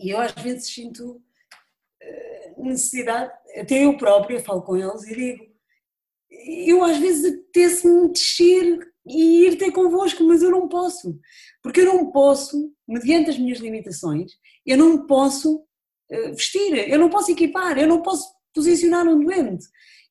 e 0.00 0.10
eu 0.10 0.20
às 0.20 0.32
vezes 0.32 0.68
sinto 0.68 1.20
eh, 2.00 2.54
necessidade, 2.58 3.32
até 3.56 3.84
eu 3.84 3.96
própria 3.96 4.40
falo 4.40 4.62
com 4.62 4.76
eles 4.76 5.04
e 5.04 5.14
digo, 5.14 5.48
eu 6.66 6.84
às 6.84 6.98
vezes 6.98 7.32
apetece-me 7.32 8.12
descer 8.12 8.92
e 9.06 9.46
ir 9.46 9.56
ter 9.56 9.72
convosco, 9.72 10.22
mas 10.24 10.42
eu 10.42 10.50
não 10.50 10.68
posso, 10.68 11.18
porque 11.62 11.80
eu 11.80 11.86
não 11.86 12.10
posso, 12.10 12.72
mediante 12.86 13.30
as 13.30 13.38
minhas 13.38 13.58
limitações, 13.58 14.32
eu 14.64 14.76
não 14.76 15.06
posso 15.06 15.56
uh, 15.56 16.34
vestir, 16.34 16.88
eu 16.88 16.98
não 16.98 17.08
posso 17.08 17.32
equipar, 17.32 17.78
eu 17.78 17.88
não 17.88 18.02
posso 18.02 18.30
posicionar 18.54 19.06
um 19.06 19.24
doente. 19.24 19.66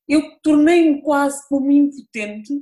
Eu 0.08 0.22
tornei-me 0.42 1.02
quase 1.02 1.46
como 1.48 1.70
impotente 1.70 2.52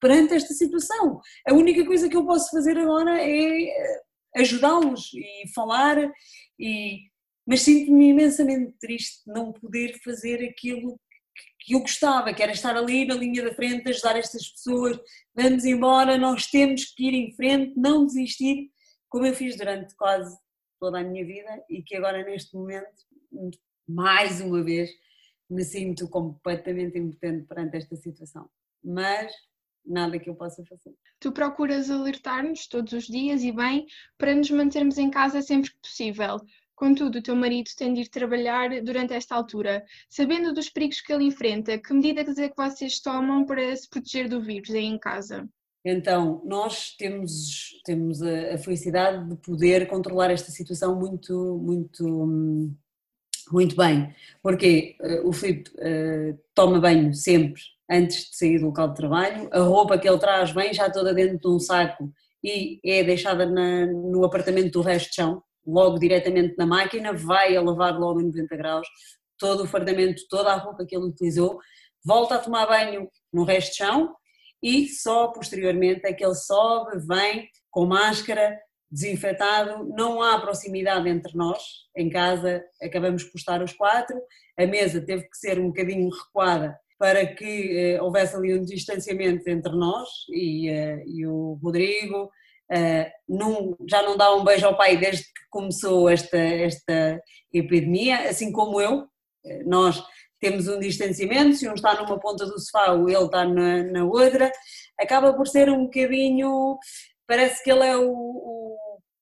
perante 0.00 0.34
esta 0.34 0.54
situação. 0.54 1.20
A 1.46 1.54
única 1.54 1.84
coisa 1.84 2.08
que 2.08 2.16
eu 2.16 2.24
posso 2.24 2.50
fazer 2.50 2.76
agora 2.78 3.20
é 3.20 3.62
eh, 3.62 4.00
ajudá-los 4.36 5.12
e 5.14 5.48
falar, 5.54 5.96
e... 6.58 7.00
mas 7.46 7.62
sinto-me 7.62 8.10
imensamente 8.10 8.72
triste 8.78 9.22
não 9.26 9.52
poder 9.52 9.98
fazer 10.02 10.44
aquilo 10.44 10.98
que 11.60 11.74
eu 11.74 11.80
gostava, 11.80 12.32
que 12.34 12.42
era 12.42 12.52
estar 12.52 12.76
ali 12.76 13.04
na 13.04 13.14
linha 13.14 13.42
da 13.42 13.54
frente, 13.54 13.88
ajudar 13.88 14.16
estas 14.16 14.48
pessoas, 14.48 14.98
vamos 15.34 15.64
embora, 15.64 16.18
nós 16.18 16.46
temos 16.46 16.84
que 16.86 17.08
ir 17.08 17.14
em 17.14 17.32
frente, 17.34 17.72
não 17.76 18.06
desistir, 18.06 18.70
como 19.08 19.26
eu 19.26 19.34
fiz 19.34 19.56
durante 19.56 19.94
quase 19.96 20.36
toda 20.78 21.00
a 21.00 21.04
minha 21.04 21.24
vida 21.24 21.64
e 21.68 21.82
que 21.82 21.96
agora 21.96 22.24
neste 22.24 22.54
momento, 22.54 23.04
mais 23.86 24.40
uma 24.40 24.62
vez, 24.62 24.90
me 25.48 25.64
sinto 25.64 26.08
completamente 26.08 26.98
impotente 26.98 27.46
perante 27.46 27.76
esta 27.76 27.96
situação. 27.96 28.48
Mas 28.82 29.32
nada 29.84 30.18
que 30.18 30.28
eu 30.28 30.34
possa 30.34 30.64
fazer. 30.64 30.94
Tu 31.18 31.32
procuras 31.32 31.90
alertar-nos 31.90 32.66
todos 32.66 32.92
os 32.92 33.04
dias 33.04 33.42
e 33.42 33.52
bem 33.52 33.86
para 34.18 34.34
nos 34.34 34.50
mantermos 34.50 34.98
em 34.98 35.10
casa 35.10 35.42
sempre 35.42 35.70
que 35.70 35.78
possível. 35.80 36.40
Contudo, 36.74 37.18
o 37.18 37.22
teu 37.22 37.36
marido 37.36 37.68
tem 37.76 37.92
de 37.92 38.00
ir 38.00 38.08
trabalhar 38.08 38.82
durante 38.82 39.12
esta 39.12 39.34
altura. 39.34 39.84
Sabendo 40.08 40.54
dos 40.54 40.70
perigos 40.70 41.02
que 41.02 41.12
ele 41.12 41.24
enfrenta, 41.24 41.76
que 41.76 41.92
medidas 41.92 42.38
é 42.38 42.48
que 42.48 42.56
vocês 42.56 43.00
tomam 43.00 43.44
para 43.44 43.76
se 43.76 43.86
proteger 43.86 44.30
do 44.30 44.40
vírus 44.40 44.70
aí 44.70 44.86
em 44.86 44.98
casa? 44.98 45.46
Então, 45.84 46.42
nós 46.44 46.94
temos, 46.96 47.80
temos 47.84 48.22
a, 48.22 48.54
a 48.54 48.58
felicidade 48.58 49.28
de 49.28 49.36
poder 49.36 49.88
controlar 49.88 50.30
esta 50.30 50.50
situação 50.50 50.98
muito, 50.98 51.58
muito, 51.62 52.74
muito 53.50 53.76
bem. 53.76 54.14
Porque 54.42 54.96
uh, 55.00 55.28
o 55.28 55.32
Filipe 55.34 55.70
uh, 55.72 56.38
toma 56.54 56.80
banho 56.80 57.12
sempre 57.12 57.60
antes 57.90 58.30
de 58.30 58.36
sair 58.36 58.58
do 58.58 58.66
local 58.66 58.88
de 58.88 58.94
trabalho, 58.94 59.48
a 59.52 59.60
roupa 59.60 59.98
que 59.98 60.08
ele 60.08 60.18
traz 60.18 60.52
vem 60.52 60.72
já 60.72 60.88
toda 60.88 61.12
dentro 61.12 61.38
de 61.38 61.48
um 61.48 61.58
saco 61.58 62.12
e 62.42 62.80
é 62.84 63.02
deixada 63.02 63.44
na, 63.44 63.86
no 63.86 64.24
apartamento 64.24 64.70
do 64.70 64.80
resto 64.80 65.08
de 65.08 65.16
chão, 65.16 65.42
logo 65.66 65.98
diretamente 65.98 66.54
na 66.56 66.66
máquina, 66.66 67.12
vai 67.12 67.56
a 67.56 67.60
lavar 67.60 67.98
logo 67.98 68.20
em 68.20 68.26
90 68.26 68.56
graus, 68.56 68.88
todo 69.38 69.64
o 69.64 69.66
fardamento, 69.66 70.22
toda 70.28 70.52
a 70.52 70.56
roupa 70.56 70.86
que 70.86 70.96
ele 70.96 71.06
utilizou, 71.06 71.58
volta 72.04 72.36
a 72.36 72.38
tomar 72.38 72.66
banho 72.66 73.08
no 73.32 73.44
resto 73.44 73.72
de 73.72 73.76
chão 73.78 74.14
e 74.62 74.88
só 74.88 75.28
posteriormente 75.28 76.02
é 76.04 76.12
que 76.12 76.24
ele 76.24 76.34
sobe, 76.34 76.98
vem 77.06 77.48
com 77.70 77.86
máscara, 77.86 78.58
desinfetado, 78.90 79.88
não 79.96 80.22
há 80.22 80.40
proximidade 80.40 81.08
entre 81.08 81.36
nós, 81.36 81.62
em 81.96 82.08
casa 82.10 82.62
acabamos 82.82 83.24
por 83.24 83.38
estar 83.38 83.62
os 83.62 83.72
quatro, 83.72 84.20
a 84.58 84.66
mesa 84.66 85.00
teve 85.00 85.22
que 85.28 85.36
ser 85.36 85.58
um 85.58 85.68
bocadinho 85.68 86.08
recuada 86.08 86.76
para 87.00 87.26
que 87.26 87.78
eh, 87.78 88.02
houvesse 88.02 88.36
ali 88.36 88.54
um 88.54 88.62
distanciamento 88.62 89.48
entre 89.48 89.72
nós 89.72 90.06
e, 90.28 90.68
eh, 90.68 91.02
e 91.06 91.26
o 91.26 91.58
Rodrigo, 91.62 92.30
Uh, 92.72 93.10
não, 93.28 93.76
já 93.88 94.00
não 94.00 94.16
dá 94.16 94.32
um 94.32 94.44
beijo 94.44 94.64
ao 94.64 94.76
pai 94.76 94.96
desde 94.96 95.24
que 95.24 95.40
começou 95.50 96.08
esta, 96.08 96.38
esta 96.38 97.20
epidemia, 97.52 98.28
assim 98.28 98.52
como 98.52 98.80
eu. 98.80 99.08
Nós 99.66 100.00
temos 100.40 100.68
um 100.68 100.78
distanciamento, 100.78 101.56
se 101.56 101.68
um 101.68 101.74
está 101.74 102.00
numa 102.00 102.20
ponta 102.20 102.46
do 102.46 102.60
sofá 102.60 102.92
ou 102.92 103.10
ele 103.10 103.24
está 103.24 103.44
na, 103.44 103.82
na 103.82 104.04
outra, 104.04 104.52
acaba 104.96 105.34
por 105.34 105.48
ser 105.48 105.68
um 105.68 105.86
bocadinho. 105.86 106.78
Parece 107.26 107.60
que 107.64 107.72
ele 107.72 107.84
é 107.84 107.96
o, 107.96 108.08
o, 108.08 108.59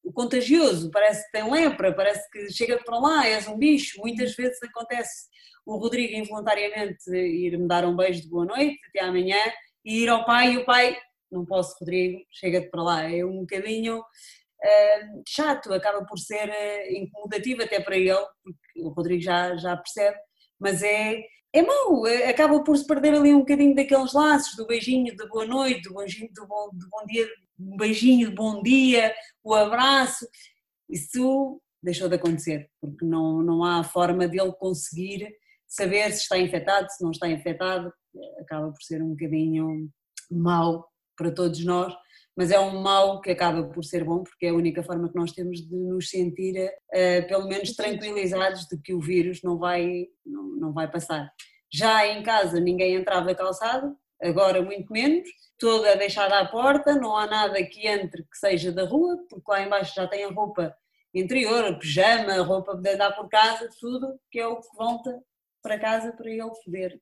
o, 0.09 0.13
contagioso, 0.13 0.91
parece 0.91 1.25
que 1.25 1.33
tem 1.33 1.51
lepra, 1.51 1.95
parece 1.95 2.29
que 2.31 2.53
chega 2.53 2.79
para 2.85 2.99
lá, 2.99 3.27
és 3.27 3.47
um 3.47 3.57
bicho. 3.57 4.01
Muitas 4.01 4.35
vezes 4.35 4.59
acontece 4.63 5.29
o 5.67 5.77
Rodrigo 5.77 6.15
involuntariamente 6.15 7.11
ir-me 7.11 7.69
dar 7.69 7.85
um 7.85 7.95
beijo 7.95 8.23
de 8.23 8.29
boa 8.29 8.47
noite, 8.47 8.79
até 8.89 9.05
amanhã, 9.05 9.39
e 9.85 10.03
ir 10.03 10.09
ao 10.09 10.25
pai 10.25 10.55
e 10.55 10.59
o 10.59 10.65
pai 10.65 10.97
não 11.31 11.45
posso, 11.45 11.77
Rodrigo, 11.79 12.21
chega-te 12.31 12.71
para 12.71 12.83
lá. 12.83 13.03
É 13.11 13.25
um 13.25 13.41
bocadinho 13.41 13.99
uh, 13.99 15.23
chato, 15.27 15.73
acaba 15.73 16.05
por 16.05 16.19
ser 16.19 16.49
uh, 16.49 16.93
incomodativo 16.97 17.63
até 17.63 17.81
para 17.81 17.97
ele, 17.97 18.27
porque 18.43 18.83
o 18.83 18.89
Rodrigo 18.89 19.23
já, 19.23 19.57
já 19.57 19.77
percebe, 19.77 20.17
mas 20.59 20.83
é, 20.83 21.21
é 21.53 21.63
mau, 21.63 22.07
é, 22.07 22.29
acaba 22.29 22.63
por 22.65 22.77
se 22.77 22.87
perder 22.87 23.15
ali 23.15 23.35
um 23.35 23.41
bocadinho 23.41 23.75
daqueles 23.75 24.13
laços, 24.13 24.57
do 24.57 24.67
beijinho 24.67 25.15
de 25.15 25.29
boa 25.29 25.47
noite, 25.47 25.83
do 25.83 26.05
de 26.05 26.47
bom, 26.47 26.71
de 26.73 26.89
bom 26.89 27.05
dia, 27.07 27.29
um 27.59 27.77
beijinho 27.77 28.31
de 28.31 28.35
bom 28.35 28.63
dia, 28.63 29.15
o 29.43 29.55
abraço, 29.55 30.27
isso 30.89 31.61
deixou 31.83 32.09
de 32.09 32.17
acontecer, 32.17 32.71
porque 32.81 33.05
não, 33.05 33.43
não 33.43 33.65
há 33.65 33.85
forma 33.85 34.27
dele 34.27 34.53
conseguir 34.53 35.29
saber 35.67 36.11
se 36.13 36.23
está 36.23 36.39
infectado, 36.39 36.89
se 36.91 37.03
não 37.03 37.11
está 37.11 37.29
infectado, 37.29 37.93
acaba 38.41 38.71
por 38.71 38.83
ser 38.83 39.03
um 39.03 39.11
bocadinho 39.11 39.89
mau 40.31 40.89
para 41.17 41.31
todos 41.31 41.65
nós, 41.65 41.95
mas 42.37 42.51
é 42.51 42.59
um 42.59 42.81
mal 42.81 43.21
que 43.21 43.31
acaba 43.31 43.65
por 43.65 43.85
ser 43.85 44.05
bom, 44.05 44.23
porque 44.23 44.47
é 44.47 44.51
a 44.51 44.55
única 44.55 44.83
forma 44.83 45.09
que 45.09 45.19
nós 45.19 45.33
temos 45.33 45.59
de 45.59 45.75
nos 45.75 46.09
sentir, 46.09 46.57
uh, 46.67 47.27
pelo 47.27 47.49
menos, 47.49 47.75
tranquilizados 47.75 48.67
de 48.67 48.81
que 48.81 48.95
o 48.95 49.01
vírus 49.01 49.43
não 49.43 49.59
vai, 49.59 50.07
não, 50.25 50.45
não 50.57 50.73
vai 50.73 50.91
passar. 50.91 51.29
Já 51.71 52.07
em 52.07 52.23
casa 52.23 52.61
ninguém 52.61 52.95
entrava 52.95 53.35
calçado, 53.35 53.97
agora 54.23 54.63
muito 54.63 54.93
menos, 54.93 55.29
toda 55.59 55.97
deixada 55.97 56.41
à 56.41 56.47
porta, 56.47 56.95
não 56.95 57.17
há 57.17 57.27
nada 57.27 57.63
que 57.65 57.87
entre 57.87 58.23
que 58.23 58.39
seja 58.39 58.73
da 58.73 58.85
rua, 58.85 59.19
porque 59.29 59.51
lá 59.51 59.63
embaixo 59.63 59.95
já 59.95 60.07
tem 60.07 60.25
a 60.25 60.31
roupa 60.31 60.75
interior, 61.15 61.79
pijama, 61.79 62.43
roupa 62.43 62.77
de 62.77 62.91
andar 62.91 63.13
por 63.13 63.29
casa, 63.29 63.69
tudo 63.81 64.19
que 64.31 64.39
é 64.39 64.47
o 64.47 64.61
que 64.61 64.77
volta 64.77 65.21
para 65.63 65.79
casa 65.79 66.13
para 66.13 66.31
ele 66.31 66.51
poder 66.65 67.01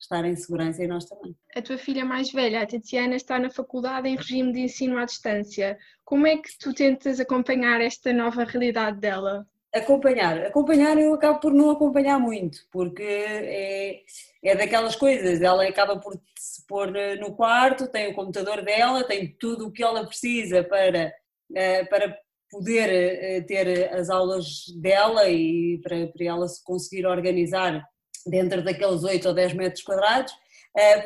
estar 0.00 0.24
em 0.24 0.36
segurança 0.36 0.82
e 0.82 0.86
nós 0.86 1.04
também. 1.04 1.36
A 1.54 1.60
tua 1.60 1.76
filha 1.76 2.04
mais 2.04 2.30
velha, 2.30 2.62
a 2.62 2.66
Tatiana, 2.66 3.16
está 3.16 3.38
na 3.38 3.50
faculdade 3.50 4.08
em 4.08 4.16
regime 4.16 4.52
de 4.52 4.60
ensino 4.60 4.96
à 4.96 5.04
distância. 5.04 5.76
Como 6.04 6.26
é 6.26 6.36
que 6.36 6.56
tu 6.58 6.72
tentas 6.72 7.18
acompanhar 7.18 7.80
esta 7.80 8.12
nova 8.12 8.44
realidade 8.44 8.98
dela? 9.00 9.46
Acompanhar. 9.78 10.46
Acompanhar 10.46 10.98
eu 10.98 11.14
acabo 11.14 11.40
por 11.40 11.52
não 11.52 11.70
acompanhar 11.70 12.18
muito, 12.18 12.58
porque 12.70 13.02
é, 13.02 14.02
é 14.42 14.54
daquelas 14.56 14.94
coisas, 14.94 15.40
ela 15.40 15.66
acaba 15.66 15.98
por 15.98 16.18
se 16.38 16.64
pôr 16.66 16.94
eh, 16.96 17.16
no 17.16 17.34
quarto, 17.34 17.88
tem 17.88 18.08
o 18.08 18.14
computador 18.14 18.62
dela, 18.62 19.04
tem 19.04 19.36
tudo 19.38 19.66
o 19.66 19.72
que 19.72 19.82
ela 19.82 20.06
precisa 20.06 20.62
para, 20.62 21.12
eh, 21.54 21.84
para 21.86 22.16
poder 22.50 22.88
eh, 22.88 23.40
ter 23.42 23.92
as 23.92 24.08
aulas 24.08 24.64
dela 24.80 25.28
e 25.28 25.80
para, 25.82 26.06
para 26.08 26.26
ela 26.26 26.48
se 26.48 26.62
conseguir 26.64 27.06
organizar 27.06 27.84
dentro 28.26 28.62
daqueles 28.62 29.02
8 29.02 29.28
ou 29.28 29.34
10 29.34 29.54
metros 29.54 29.82
quadrados, 29.82 30.32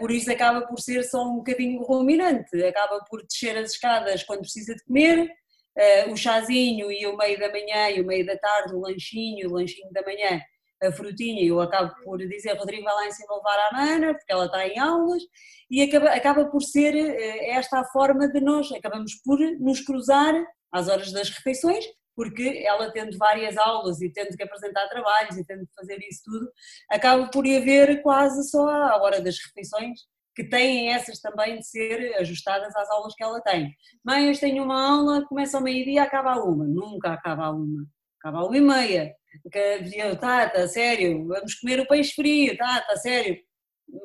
por 0.01 0.11
isso 0.11 0.31
acaba 0.31 0.67
por 0.67 0.79
ser 0.81 1.03
só 1.05 1.25
um 1.25 1.37
bocadinho 1.37 1.83
ruminante, 1.83 2.63
acaba 2.65 3.03
por 3.09 3.25
descer 3.25 3.57
as 3.57 3.71
escadas 3.71 4.23
quando 4.25 4.41
precisa 4.41 4.75
de 4.75 4.85
comer, 4.85 5.31
o 6.11 6.17
chazinho 6.17 6.91
e 6.93 7.07
o 7.07 7.17
meio 7.17 7.39
da 7.39 7.51
manhã 7.51 7.91
e 7.91 8.01
o 8.01 8.07
meio 8.07 8.27
da 8.27 8.37
tarde, 8.37 8.75
o 8.75 8.81
lanchinho, 8.81 9.49
o 9.49 9.55
lanchinho 9.55 9.91
da 9.93 10.03
manhã, 10.03 10.41
a 10.83 10.93
frutinha, 10.93 11.45
eu 11.47 11.61
acabo 11.61 11.95
por 12.03 12.19
dizer, 12.19 12.55
Rodrigo 12.55 12.85
vai 12.85 12.95
lá 12.95 13.07
em 13.07 13.13
cima 13.13 13.37
levar 13.37 13.69
a 13.71 13.73
mana, 13.73 14.15
porque 14.15 14.33
ela 14.33 14.47
está 14.47 14.67
em 14.67 14.79
aulas, 14.79 15.23
e 15.71 15.83
acaba, 15.83 16.11
acaba 16.11 16.45
por 16.47 16.61
ser 16.61 16.95
eh, 16.95 17.51
esta 17.51 17.81
a 17.81 17.85
forma 17.85 18.29
de 18.29 18.41
nós, 18.41 18.71
acabamos 18.73 19.15
por 19.25 19.39
nos 19.61 19.81
cruzar 19.81 20.35
às 20.73 20.89
horas 20.89 21.13
das 21.13 21.31
refeições, 21.31 21.85
porque 22.15 22.63
ela 22.67 22.91
tendo 22.91 23.17
várias 23.17 23.57
aulas 23.57 24.01
e 24.03 24.13
tendo 24.13 24.37
que 24.37 24.43
apresentar 24.43 24.89
trabalhos 24.89 25.37
e 25.37 25.47
tendo 25.47 25.67
que 25.67 25.75
fazer 25.75 25.99
isso 26.01 26.23
tudo, 26.25 26.51
acaba 26.91 27.29
por 27.31 27.47
haver 27.47 28.03
quase 28.03 28.51
só 28.51 28.69
a 28.69 29.03
hora 29.03 29.21
das 29.21 29.39
refeições, 29.39 30.01
que 30.35 30.45
têm 30.45 30.91
essas 30.93 31.21
também 31.21 31.59
de 31.59 31.67
ser 31.67 32.15
ajustadas 32.17 32.75
às 32.75 32.91
aulas 32.91 33.15
que 33.15 33.23
ela 33.23 33.41
tem. 33.41 33.75
Mãe, 34.05 34.29
hoje 34.29 34.41
tenho 34.41 34.65
uma 34.65 34.91
aula, 34.91 35.27
começa 35.27 35.57
ao 35.57 35.63
meio-dia, 35.63 36.03
acaba 36.03 36.33
a 36.33 36.45
uma. 36.45 36.65
Nunca 36.65 37.13
acaba 37.13 37.47
a 37.47 37.51
uma. 37.51 37.87
Acaba 38.19 38.39
a 38.39 38.47
uma 38.47 38.57
e 38.57 38.61
meia. 38.61 39.15
Eu, 39.97 40.19
tá, 40.19 40.49
tá, 40.49 40.69
sério, 40.69 41.27
vamos 41.27 41.55
comer 41.55 41.81
o 41.81 41.87
peixe 41.87 42.15
frio, 42.15 42.57
tá, 42.57 42.81
tá, 42.83 42.97
sério. 42.97 43.39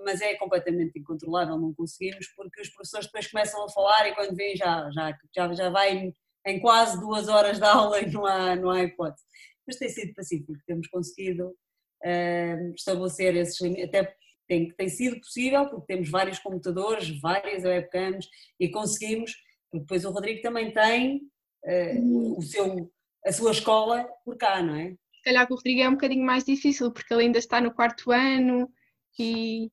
Mas 0.04 0.22
é 0.22 0.36
completamente 0.36 1.00
incontrolável, 1.00 1.58
não 1.58 1.74
conseguimos, 1.74 2.28
porque 2.36 2.62
os 2.62 2.70
professores 2.70 3.06
depois 3.06 3.28
começam 3.28 3.64
a 3.64 3.70
falar 3.70 4.08
e 4.08 4.16
quando 4.16 4.36
vêm 4.36 4.56
já, 4.56 4.90
já, 4.92 5.18
já, 5.36 5.54
já 5.54 5.70
vai 5.70 6.12
em 6.46 6.60
quase 6.60 7.00
duas 7.00 7.28
horas 7.28 7.58
de 7.58 7.66
aula 7.66 8.00
e 8.02 8.12
não 8.12 8.26
há, 8.26 8.56
não 8.56 8.70
há 8.70 8.84
hipótese. 8.84 9.24
Mas 9.66 9.78
tem 9.78 9.90
sido 9.90 10.14
pacífico, 10.14 10.54
temos 10.66 10.88
conseguido 10.88 11.50
uh, 11.50 12.74
estabelecer 12.76 13.36
esses 13.36 13.60
limites, 13.62 13.86
até 13.90 14.14
tem, 14.48 14.70
tem 14.72 14.90
sido 14.90 15.20
possível 15.20 15.70
porque 15.70 15.88
temos 15.88 16.10
vários 16.10 16.40
computadores, 16.40 17.20
várias 17.20 17.64
webcams 17.64 18.28
e 18.60 18.70
conseguimos, 18.70 19.36
porque 19.70 19.84
depois 19.84 20.06
o 20.06 20.12
Rodrigo 20.12 20.42
também 20.42 20.72
tem 20.72 21.30
uh, 21.66 22.38
o 22.38 22.42
seu, 22.42 22.92
a 23.26 23.32
sua 23.32 23.52
escola 23.52 24.08
por 24.24 24.38
cá, 24.38 24.62
não 24.62 24.76
é? 24.76 24.92
Se 25.16 25.24
calhar 25.24 25.48
com 25.48 25.54
o 25.54 25.58
Rodrigo 25.58 25.82
é 25.82 25.90
um 25.90 25.94
bocadinho 25.94 26.26
mais 26.26 26.44
difícil 26.46 26.92
porque 26.92 27.14
ele 27.14 27.24
ainda 27.24 27.40
está 27.40 27.60
no 27.60 27.74
quarto 27.74 28.12
ano 28.12 28.72
e 29.20 29.70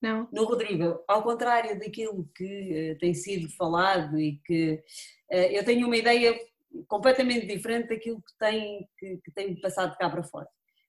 Não. 0.00 0.28
No 0.32 0.44
Rodrigo, 0.44 1.02
ao 1.06 1.22
contrário 1.22 1.78
daquilo 1.78 2.28
que 2.34 2.92
uh, 2.92 2.98
tem 2.98 3.14
sido 3.14 3.48
falado 3.56 4.18
e 4.18 4.40
que 4.44 4.82
uh, 5.30 5.36
eu 5.36 5.64
tenho 5.64 5.86
uma 5.86 5.96
ideia 5.96 6.38
completamente 6.86 7.46
diferente 7.46 7.88
daquilo 7.88 8.22
que 8.22 8.38
tem, 8.38 8.88
que, 8.98 9.18
que 9.18 9.30
tem 9.32 9.60
passado 9.60 9.92
de 9.92 9.98
cá 9.98 10.10
para 10.10 10.22
fora. 10.22 10.48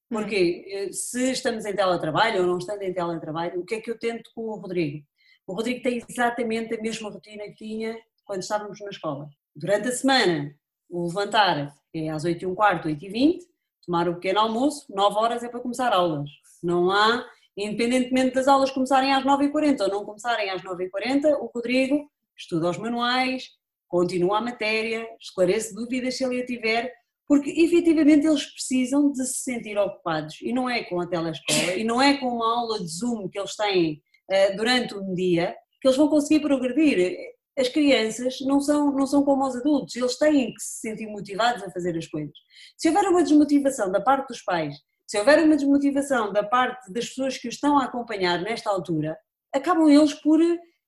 Porque 0.09 0.89
se 0.91 1.31
estamos 1.31 1.65
em 1.65 1.75
teletrabalho 1.75 2.41
ou 2.41 2.47
não 2.47 2.57
estando 2.57 2.81
em 2.81 2.93
teletrabalho, 2.93 3.59
o 3.59 3.65
que 3.65 3.75
é 3.75 3.81
que 3.81 3.91
eu 3.91 3.99
tento 3.99 4.31
com 4.33 4.41
o 4.41 4.55
Rodrigo? 4.55 5.05
O 5.45 5.53
Rodrigo 5.53 5.81
tem 5.81 6.03
exatamente 6.07 6.73
a 6.73 6.81
mesma 6.81 7.09
rotina 7.09 7.43
que 7.45 7.55
tinha 7.55 7.97
quando 8.25 8.41
estávamos 8.41 8.79
na 8.79 8.89
escola. 8.89 9.27
Durante 9.55 9.87
a 9.87 9.91
semana, 9.91 10.55
o 10.89 11.07
levantar 11.07 11.73
é 11.93 12.09
às 12.09 12.23
8 12.23 12.43
e 12.43 12.45
um 12.45 12.55
quarto, 12.55 12.87
8 12.87 13.05
e 13.05 13.09
20, 13.09 13.45
tomar 13.85 14.07
o 14.09 14.15
pequeno 14.15 14.39
almoço, 14.39 14.85
9 14.89 15.15
horas 15.15 15.43
é 15.43 15.49
para 15.49 15.59
começar 15.59 15.93
aulas. 15.93 16.29
Não 16.61 16.91
há, 16.91 17.25
independentemente 17.57 18.35
das 18.35 18.47
aulas 18.47 18.71
começarem 18.71 19.13
às 19.13 19.23
9h40 19.23 19.81
ou 19.81 19.89
não 19.89 20.05
começarem 20.05 20.49
às 20.49 20.61
9h40, 20.61 21.37
o 21.39 21.51
Rodrigo 21.53 22.09
estuda 22.37 22.69
os 22.69 22.77
manuais, 22.77 23.49
continua 23.87 24.37
a 24.37 24.41
matéria, 24.41 25.07
esclarece 25.19 25.73
dúvidas 25.73 26.15
se 26.15 26.23
ele 26.23 26.41
a 26.41 26.45
tiver, 26.45 26.93
porque 27.29 27.51
efetivamente 27.51 28.25
eles 28.25 28.43
precisam 28.43 29.11
de 29.11 29.23
se 29.23 29.43
sentir 29.43 29.77
ocupados 29.77 30.41
e 30.41 30.51
não 30.51 30.67
é 30.67 30.83
com 30.83 30.99
a 30.99 31.05
telescola 31.05 31.75
e 31.75 31.83
não 31.83 32.01
é 32.01 32.17
com 32.17 32.25
uma 32.25 32.57
aula 32.57 32.79
de 32.79 32.87
Zoom 32.87 33.29
que 33.29 33.37
eles 33.37 33.55
têm 33.55 34.01
uh, 34.31 34.57
durante 34.57 34.95
um 34.95 35.13
dia 35.13 35.55
que 35.79 35.87
eles 35.87 35.95
vão 35.95 36.09
conseguir 36.09 36.41
progredir. 36.41 37.15
As 37.55 37.69
crianças 37.69 38.39
não 38.41 38.59
são, 38.59 38.91
não 38.91 39.05
são 39.05 39.23
como 39.23 39.45
os 39.45 39.55
adultos, 39.55 39.95
eles 39.95 40.17
têm 40.17 40.53
que 40.53 40.59
se 40.59 40.79
sentir 40.79 41.05
motivados 41.05 41.61
a 41.61 41.69
fazer 41.69 41.95
as 41.95 42.07
coisas. 42.07 42.33
Se 42.75 42.87
houver 42.87 43.07
uma 43.07 43.21
desmotivação 43.21 43.91
da 43.91 44.01
parte 44.01 44.29
dos 44.29 44.41
pais, 44.41 44.75
se 45.05 45.19
houver 45.19 45.43
uma 45.43 45.55
desmotivação 45.55 46.33
da 46.33 46.43
parte 46.43 46.91
das 46.91 47.09
pessoas 47.09 47.37
que 47.37 47.47
os 47.47 47.55
estão 47.55 47.77
a 47.77 47.85
acompanhar 47.85 48.41
nesta 48.41 48.71
altura, 48.71 49.15
acabam 49.53 49.87
eles 49.87 50.13
por 50.15 50.39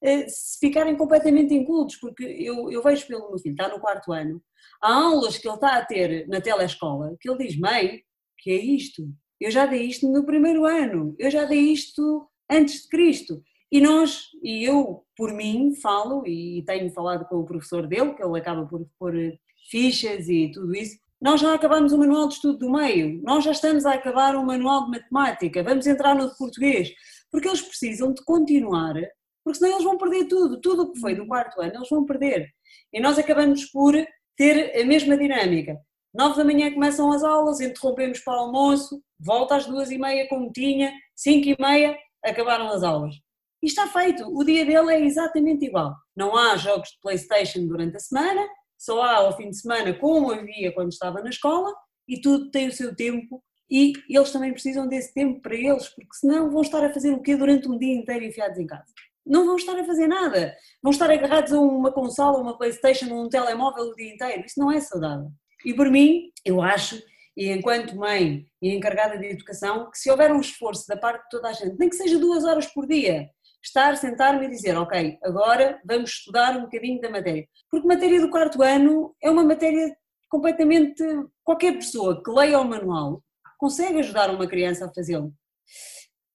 eh, 0.03 0.25
ficarem 0.59 0.95
completamente 0.95 1.53
incultos, 1.53 1.95
porque 1.97 2.23
eu, 2.23 2.71
eu 2.71 2.81
vejo 2.81 3.05
pelo 3.07 3.29
meu 3.29 3.39
filho, 3.39 3.53
está 3.53 3.67
no 3.67 3.79
quarto 3.79 4.11
ano, 4.11 4.41
há 4.81 4.93
aulas 4.93 5.37
que 5.37 5.47
ele 5.47 5.55
está 5.55 5.77
a 5.77 5.85
ter 5.85 6.27
na 6.27 6.41
telescola, 6.41 7.15
que 7.19 7.29
ele 7.29 7.45
diz, 7.45 7.57
mãe, 7.57 8.01
que 8.39 8.51
é 8.51 8.55
isto? 8.55 9.03
Eu 9.39 9.51
já 9.51 9.65
dei 9.65 9.83
isto 9.83 10.11
no 10.11 10.25
primeiro 10.25 10.65
ano, 10.65 11.15
eu 11.19 11.29
já 11.29 11.45
dei 11.45 11.59
isto 11.59 12.27
antes 12.49 12.83
de 12.83 12.89
Cristo. 12.89 13.41
E 13.71 13.79
nós, 13.79 14.27
e 14.43 14.65
eu 14.65 15.05
por 15.15 15.33
mim 15.33 15.73
falo, 15.75 16.27
e 16.27 16.63
tenho 16.65 16.91
falado 16.91 17.25
com 17.25 17.37
o 17.37 17.45
professor 17.45 17.87
dele, 17.87 18.13
que 18.13 18.23
ele 18.23 18.37
acaba 18.37 18.65
por 18.65 18.85
pôr 18.99 19.13
fichas 19.69 20.27
e 20.27 20.51
tudo 20.51 20.75
isso, 20.75 20.97
nós 21.21 21.39
já 21.39 21.53
acabamos 21.53 21.93
o 21.93 21.97
manual 21.97 22.27
de 22.27 22.33
estudo 22.33 22.57
do 22.57 22.71
meio, 22.71 23.21
nós 23.23 23.43
já 23.43 23.51
estamos 23.51 23.85
a 23.85 23.93
acabar 23.93 24.35
o 24.35 24.45
manual 24.45 24.85
de 24.85 24.91
matemática, 24.91 25.63
vamos 25.63 25.85
entrar 25.85 26.15
no 26.15 26.29
de 26.29 26.37
português, 26.37 26.91
porque 27.31 27.47
eles 27.47 27.61
precisam 27.61 28.11
de 28.11 28.23
continuar, 28.25 28.95
porque 29.43 29.59
senão 29.59 29.71
eles 29.71 29.83
vão 29.83 29.97
perder 29.97 30.25
tudo, 30.25 30.59
tudo 30.59 30.83
o 30.83 30.91
que 30.91 30.99
foi 30.99 31.15
do 31.15 31.27
quarto 31.27 31.61
ano, 31.61 31.75
eles 31.75 31.89
vão 31.89 32.05
perder. 32.05 32.47
E 32.93 32.99
nós 32.99 33.17
acabamos 33.17 33.65
por 33.65 33.93
ter 34.37 34.79
a 34.79 34.85
mesma 34.85 35.17
dinâmica. 35.17 35.77
Nove 36.13 36.37
da 36.37 36.43
manhã 36.43 36.73
começam 36.73 37.11
as 37.11 37.23
aulas, 37.23 37.61
interrompemos 37.61 38.19
para 38.19 38.33
o 38.33 38.45
almoço, 38.45 39.01
volta 39.19 39.55
às 39.55 39.65
duas 39.65 39.91
e 39.91 39.97
meia 39.97 40.27
como 40.27 40.51
tinha, 40.51 40.93
cinco 41.15 41.47
e 41.47 41.55
meia, 41.59 41.97
acabaram 42.23 42.67
as 42.69 42.83
aulas. 42.83 43.15
E 43.63 43.67
está 43.67 43.87
feito, 43.87 44.23
o 44.27 44.43
dia 44.43 44.65
dele 44.65 44.93
é 44.93 45.05
exatamente 45.05 45.65
igual. 45.65 45.95
Não 46.15 46.35
há 46.35 46.57
jogos 46.57 46.89
de 46.89 46.99
Playstation 47.01 47.65
durante 47.65 47.95
a 47.95 47.99
semana, 47.99 48.45
só 48.77 49.01
há 49.01 49.17
ao 49.17 49.37
fim 49.37 49.49
de 49.51 49.57
semana 49.57 49.93
como 49.93 50.31
havia 50.31 50.73
quando 50.73 50.91
estava 50.91 51.21
na 51.21 51.29
escola 51.29 51.71
e 52.07 52.19
tudo 52.19 52.49
tem 52.49 52.67
o 52.67 52.73
seu 52.73 52.95
tempo 52.95 53.41
e 53.69 53.93
eles 54.09 54.31
também 54.31 54.51
precisam 54.51 54.87
desse 54.87 55.13
tempo 55.13 55.39
para 55.39 55.55
eles, 55.55 55.87
porque 55.87 56.13
senão 56.13 56.49
vão 56.49 56.61
estar 56.61 56.83
a 56.83 56.91
fazer 56.91 57.11
o 57.11 57.21
quê 57.21 57.37
durante 57.37 57.69
um 57.69 57.77
dia 57.77 57.93
inteiro 57.95 58.25
enfiados 58.25 58.57
em 58.57 58.67
casa? 58.67 58.91
Não 59.25 59.45
vão 59.45 59.55
estar 59.55 59.77
a 59.79 59.83
fazer 59.83 60.07
nada, 60.07 60.55
vão 60.81 60.91
estar 60.91 61.09
agarrados 61.09 61.53
a 61.53 61.59
uma 61.59 61.91
consola, 61.91 62.39
uma 62.39 62.57
Playstation, 62.57 63.05
um 63.13 63.29
telemóvel 63.29 63.85
o 63.85 63.95
dia 63.95 64.13
inteiro, 64.13 64.43
isso 64.45 64.59
não 64.59 64.71
é 64.71 64.79
saudável. 64.79 65.29
E 65.65 65.73
por 65.73 65.89
mim, 65.89 66.31
eu 66.43 66.61
acho 66.61 66.99
e 67.35 67.49
enquanto 67.49 67.95
mãe 67.95 68.45
e 68.61 68.75
encarregada 68.75 69.17
de 69.17 69.27
educação, 69.27 69.89
que 69.89 69.97
se 69.97 70.11
houver 70.11 70.31
um 70.31 70.41
esforço 70.41 70.85
da 70.87 70.97
parte 70.97 71.23
de 71.23 71.29
toda 71.29 71.49
a 71.49 71.53
gente, 71.53 71.77
nem 71.79 71.89
que 71.89 71.95
seja 71.95 72.19
duas 72.19 72.43
horas 72.43 72.67
por 72.67 72.85
dia, 72.85 73.29
estar, 73.63 73.95
sentar-me 73.95 74.45
e 74.45 74.49
dizer, 74.49 74.77
ok, 74.77 75.17
agora 75.23 75.79
vamos 75.85 76.09
estudar 76.11 76.57
um 76.57 76.61
bocadinho 76.61 76.99
da 76.99 77.09
matéria. 77.09 77.47
Porque 77.69 77.87
matéria 77.87 78.19
do 78.19 78.29
quarto 78.29 78.61
ano 78.61 79.15
é 79.21 79.29
uma 79.29 79.43
matéria 79.43 79.95
completamente. 80.29 81.03
qualquer 81.43 81.73
pessoa 81.73 82.21
que 82.21 82.31
leia 82.31 82.59
o 82.59 82.65
manual 82.65 83.23
consegue 83.57 83.99
ajudar 83.99 84.29
uma 84.29 84.47
criança 84.47 84.85
a 84.85 84.93
fazê-lo. 84.93 85.33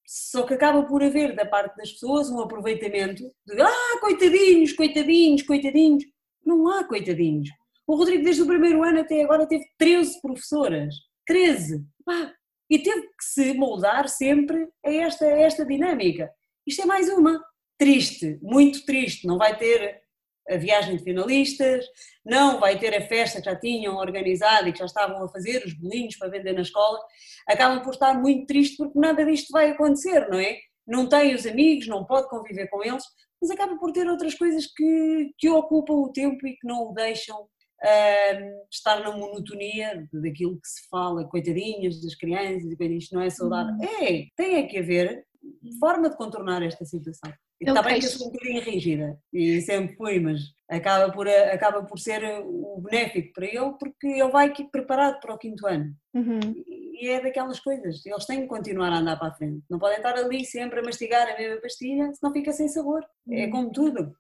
Só 0.06 0.44
que 0.44 0.54
acaba 0.54 0.84
por 0.84 1.02
haver 1.02 1.34
da 1.34 1.44
parte 1.44 1.76
das 1.76 1.92
pessoas 1.92 2.30
um 2.30 2.40
aproveitamento 2.40 3.24
de 3.44 3.60
ah, 3.60 4.00
coitadinhos, 4.00 4.72
coitadinhos, 4.72 5.42
coitadinhos. 5.42 6.04
Não 6.44 6.68
há 6.68 6.84
coitadinhos. 6.84 7.48
O 7.86 7.96
Rodrigo, 7.96 8.22
desde 8.22 8.42
o 8.42 8.46
primeiro 8.46 8.82
ano 8.84 9.00
até 9.00 9.22
agora, 9.22 9.46
teve 9.46 9.64
13 9.78 10.20
professoras. 10.20 10.94
13! 11.26 11.84
Ah, 12.08 12.32
e 12.70 12.78
teve 12.78 13.02
que 13.02 13.24
se 13.24 13.54
moldar 13.54 14.08
sempre 14.08 14.68
a 14.84 14.90
esta, 14.92 15.24
a 15.24 15.40
esta 15.40 15.64
dinâmica. 15.64 16.30
Isto 16.66 16.82
é 16.82 16.86
mais 16.86 17.08
uma. 17.08 17.42
Triste, 17.78 18.38
muito 18.42 18.84
triste. 18.84 19.26
Não 19.26 19.38
vai 19.38 19.56
ter 19.56 20.02
a 20.48 20.56
viagem 20.56 20.96
de 20.96 21.02
finalistas, 21.02 21.84
não 22.24 22.60
vai 22.60 22.78
ter 22.78 22.94
a 22.96 23.06
festa 23.06 23.40
que 23.40 23.46
já 23.46 23.56
tinham 23.56 23.96
organizado 23.96 24.68
e 24.68 24.72
que 24.72 24.78
já 24.78 24.84
estavam 24.84 25.22
a 25.24 25.28
fazer, 25.28 25.64
os 25.64 25.74
bolinhos 25.74 26.16
para 26.16 26.28
vender 26.28 26.52
na 26.52 26.62
escola. 26.62 26.98
Acabam 27.48 27.82
por 27.82 27.94
estar 27.94 28.14
muito 28.14 28.46
tristes 28.46 28.76
porque 28.76 28.98
nada 28.98 29.24
disto 29.24 29.50
vai 29.50 29.70
acontecer, 29.70 30.28
não 30.28 30.38
é? 30.38 30.58
Não 30.86 31.08
tem 31.08 31.34
os 31.34 31.46
amigos, 31.46 31.88
não 31.88 32.04
pode 32.04 32.28
conviver 32.28 32.68
com 32.68 32.82
eles, 32.82 33.04
mas 33.40 33.50
acaba 33.50 33.76
por 33.76 33.92
ter 33.92 34.08
outras 34.08 34.34
coisas 34.34 34.66
que, 34.66 35.30
que 35.38 35.48
ocupam 35.48 35.94
o 35.94 36.12
tempo 36.12 36.46
e 36.46 36.56
que 36.56 36.66
não 36.66 36.90
o 36.90 36.94
deixam 36.94 37.42
uh, 37.42 38.66
estar 38.70 39.00
na 39.00 39.16
monotonia 39.16 40.06
daquilo 40.12 40.60
que 40.60 40.68
se 40.68 40.88
fala, 40.88 41.28
coitadinhas 41.28 42.00
das 42.00 42.14
crianças, 42.14 42.72
isto 42.80 43.14
não 43.14 43.22
é 43.22 43.30
saudável. 43.30 43.74
Uhum. 43.74 44.04
É, 44.04 44.26
tem 44.36 44.56
é 44.56 44.62
que 44.62 44.78
haver 44.78 45.24
forma 45.78 46.10
de 46.10 46.16
contornar 46.16 46.62
esta 46.62 46.84
situação. 46.84 47.32
Está 47.60 47.82
bem 47.82 47.98
que 47.98 48.06
eu 48.06 48.10
sou 48.10 48.28
um 48.28 48.32
bocadinho 48.32 48.62
rígida 48.62 49.18
e 49.32 49.60
sempre 49.62 49.96
fui, 49.96 50.20
mas 50.20 50.40
acaba 50.68 51.10
por, 51.12 51.26
acaba 51.26 51.82
por 51.84 51.98
ser 51.98 52.22
o 52.44 52.80
benéfico 52.82 53.32
para 53.32 53.46
ele 53.46 53.72
porque 53.78 54.06
ele 54.06 54.28
vai 54.28 54.52
preparado 54.70 55.20
para 55.20 55.34
o 55.34 55.38
quinto 55.38 55.66
ano. 55.66 55.94
Uhum. 56.14 56.38
E 57.00 57.08
é 57.08 57.20
daquelas 57.20 57.60
coisas, 57.60 58.04
eles 58.04 58.26
têm 58.26 58.42
que 58.42 58.46
continuar 58.46 58.92
a 58.92 58.98
andar 58.98 59.18
para 59.18 59.28
a 59.28 59.34
frente. 59.34 59.64
Não 59.70 59.78
podem 59.78 59.96
estar 59.96 60.14
ali 60.14 60.44
sempre 60.44 60.80
a 60.80 60.82
mastigar 60.82 61.28
a 61.28 61.36
mesma 61.36 61.60
pastilha, 61.60 62.12
senão 62.14 62.32
fica 62.32 62.52
sem 62.52 62.68
sabor. 62.68 63.02
É 63.28 63.34
uhum. 63.34 63.42
É 63.42 63.48
como 63.48 63.70
tudo. 63.70 64.14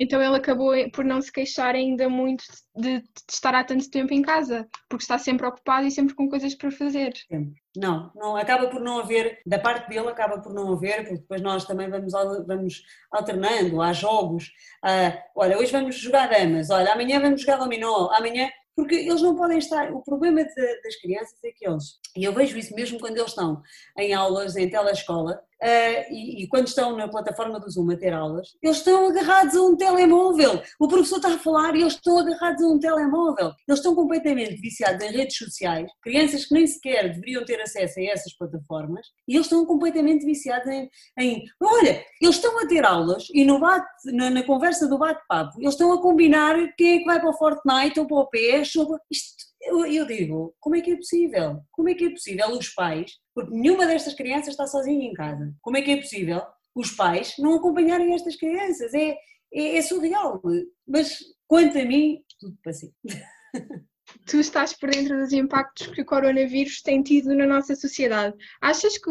Então 0.00 0.22
ele 0.22 0.36
acabou 0.36 0.72
por 0.92 1.04
não 1.04 1.20
se 1.20 1.32
queixar 1.32 1.74
ainda 1.74 2.08
muito 2.08 2.44
de, 2.76 3.00
de, 3.00 3.08
estar 3.28 3.54
há 3.54 3.64
tanto 3.64 3.90
tempo 3.90 4.14
em 4.14 4.22
casa, 4.22 4.68
porque 4.88 5.02
está 5.02 5.18
sempre 5.18 5.46
ocupado 5.46 5.86
e 5.86 5.90
sempre 5.90 6.14
com 6.14 6.28
coisas 6.28 6.54
para 6.54 6.70
fazer. 6.70 7.12
Não, 7.76 8.10
não 8.14 8.36
acaba 8.36 8.68
por 8.68 8.80
não 8.80 9.00
haver, 9.00 9.40
da 9.44 9.58
parte 9.58 9.88
dele 9.88 10.08
acaba 10.08 10.40
por 10.40 10.54
não 10.54 10.72
haver, 10.72 11.02
porque 11.02 11.18
depois 11.18 11.42
nós 11.42 11.64
também 11.64 11.90
vamos, 11.90 12.12
vamos 12.46 12.82
alternando, 13.10 13.82
há 13.82 13.92
jogos, 13.92 14.52
olha, 15.34 15.58
hoje 15.58 15.72
vamos 15.72 15.96
jogar 15.96 16.28
damas, 16.28 16.70
olha, 16.70 16.92
amanhã 16.92 17.20
vamos 17.20 17.40
jogar 17.40 17.56
dominó, 17.56 18.10
amanhã 18.12 18.48
porque 18.78 18.94
eles 18.94 19.20
não 19.20 19.34
podem 19.34 19.58
estar. 19.58 19.92
O 19.92 20.04
problema 20.04 20.44
de, 20.44 20.82
das 20.82 20.94
crianças 21.00 21.36
é 21.44 21.50
que 21.50 21.68
eles, 21.68 21.98
e 22.16 22.22
eu 22.22 22.32
vejo 22.32 22.56
isso 22.56 22.72
mesmo 22.76 23.00
quando 23.00 23.16
eles 23.16 23.30
estão 23.30 23.60
em 23.98 24.14
aulas, 24.14 24.54
em 24.54 24.70
telescola, 24.70 25.42
uh, 25.62 26.12
e, 26.12 26.42
e, 26.42 26.48
quando 26.48 26.66
estão 26.66 26.96
na 26.96 27.08
plataforma 27.08 27.58
do 27.58 27.70
Zoom 27.70 27.90
a 27.90 27.96
ter 27.96 28.12
aulas, 28.12 28.48
eles 28.62 28.78
estão 28.78 29.08
agarrados 29.08 29.54
a 29.56 29.62
um 29.62 29.76
telemóvel. 29.76 30.62
O 30.78 30.88
professor 30.88 31.16
está 31.16 31.34
a 31.34 31.38
falar 31.38 31.74
e 31.74 31.80
eles 31.80 31.94
estão 31.94 32.18
agarrados 32.18 32.62
a 32.62 32.68
um 32.68 32.78
telemóvel. 32.78 33.52
Eles 33.66 33.78
estão 33.80 33.94
completamente 33.94 34.60
viciados 34.60 35.04
em 35.04 35.10
redes 35.10 35.36
sociais, 35.36 35.90
crianças 36.02 36.46
que 36.46 36.54
nem 36.54 36.66
sequer 36.66 37.12
deveriam 37.12 37.44
ter 37.44 37.60
acesso 37.60 37.98
a 37.98 38.04
essas 38.04 38.36
plataformas, 38.36 39.06
e 39.26 39.34
eles 39.34 39.46
estão 39.46 39.64
completamente 39.64 40.24
viciados 40.24 40.68
em. 40.68 40.88
em 41.18 41.44
olha, 41.60 42.04
eles 42.20 42.36
estão 42.36 42.58
a 42.60 42.66
ter 42.66 42.84
aulas 42.84 43.26
e 43.32 43.44
no 43.44 43.58
bate, 43.58 43.86
na, 44.06 44.30
na 44.30 44.42
conversa 44.44 44.86
do 44.88 44.98
bate-papo, 44.98 45.60
eles 45.60 45.74
estão 45.74 45.92
a 45.92 46.00
combinar 46.00 46.56
quem 46.76 46.96
é 46.96 46.98
que 46.98 47.04
vai 47.04 47.20
para 47.20 47.30
o 47.30 47.34
Fortnite 47.34 48.00
ou 48.00 48.06
para 48.06 48.16
o 48.16 48.28
PS. 48.28 48.76
Ou, 48.76 48.98
isto, 49.10 49.47
eu, 49.60 49.86
eu, 49.86 50.06
digo, 50.06 50.54
como 50.60 50.76
é 50.76 50.80
que 50.80 50.92
é 50.92 50.96
possível? 50.96 51.60
Como 51.72 51.88
é 51.88 51.94
que 51.94 52.04
é 52.04 52.10
possível 52.10 52.50
os 52.50 52.68
pais, 52.70 53.12
porque 53.34 53.54
nenhuma 53.54 53.86
destas 53.86 54.14
crianças 54.14 54.48
está 54.48 54.66
sozinha 54.66 55.08
em 55.08 55.12
casa, 55.12 55.52
como 55.60 55.76
é 55.76 55.82
que 55.82 55.90
é 55.90 55.96
possível 55.96 56.42
os 56.74 56.92
pais 56.92 57.34
não 57.38 57.54
acompanharem 57.54 58.14
estas 58.14 58.36
crianças? 58.36 58.94
É, 58.94 59.16
é, 59.52 59.76
é 59.78 59.82
surreal, 59.82 60.40
mas 60.86 61.18
quanto 61.46 61.78
a 61.78 61.84
mim, 61.84 62.22
tudo 62.38 62.56
passei. 62.62 62.92
Tu 64.26 64.38
estás 64.40 64.72
por 64.72 64.90
dentro 64.90 65.18
dos 65.18 65.32
impactos 65.32 65.88
que 65.88 66.00
o 66.00 66.04
coronavírus 66.04 66.80
tem 66.80 67.02
tido 67.02 67.34
na 67.34 67.46
nossa 67.46 67.74
sociedade. 67.74 68.34
Achas 68.60 68.96
que 68.96 69.10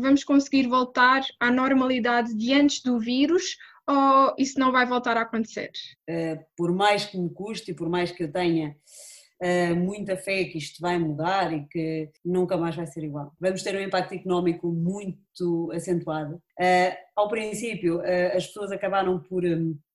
vamos 0.00 0.22
conseguir 0.22 0.68
voltar 0.68 1.22
à 1.40 1.50
normalidade 1.50 2.34
de 2.36 2.52
antes 2.52 2.80
do 2.82 3.00
vírus 3.00 3.56
ou 3.88 4.34
isso 4.38 4.60
não 4.60 4.70
vai 4.70 4.86
voltar 4.86 5.16
a 5.16 5.22
acontecer? 5.22 5.70
Uh, 6.08 6.38
por 6.56 6.72
mais 6.72 7.06
que 7.06 7.18
me 7.18 7.32
custe 7.32 7.70
e 7.70 7.74
por 7.74 7.88
mais 7.88 8.12
que 8.12 8.22
eu 8.22 8.30
tenha 8.30 8.76
uh, 9.42 9.76
muita 9.76 10.16
fé 10.16 10.44
que 10.44 10.58
isto 10.58 10.80
vai 10.80 10.98
mudar 10.98 11.52
e 11.52 11.66
que 11.68 12.10
nunca 12.24 12.56
mais 12.56 12.76
vai 12.76 12.86
ser 12.86 13.04
igual. 13.04 13.32
Vamos 13.40 13.62
ter 13.62 13.74
um 13.76 13.80
impacto 13.80 14.14
económico 14.14 14.68
muito 14.68 15.70
acentuado. 15.72 16.36
Uh, 16.60 16.96
ao 17.16 17.28
princípio, 17.28 17.98
uh, 17.98 18.36
as 18.36 18.46
pessoas 18.46 18.72
acabaram 18.72 19.18
por, 19.20 19.42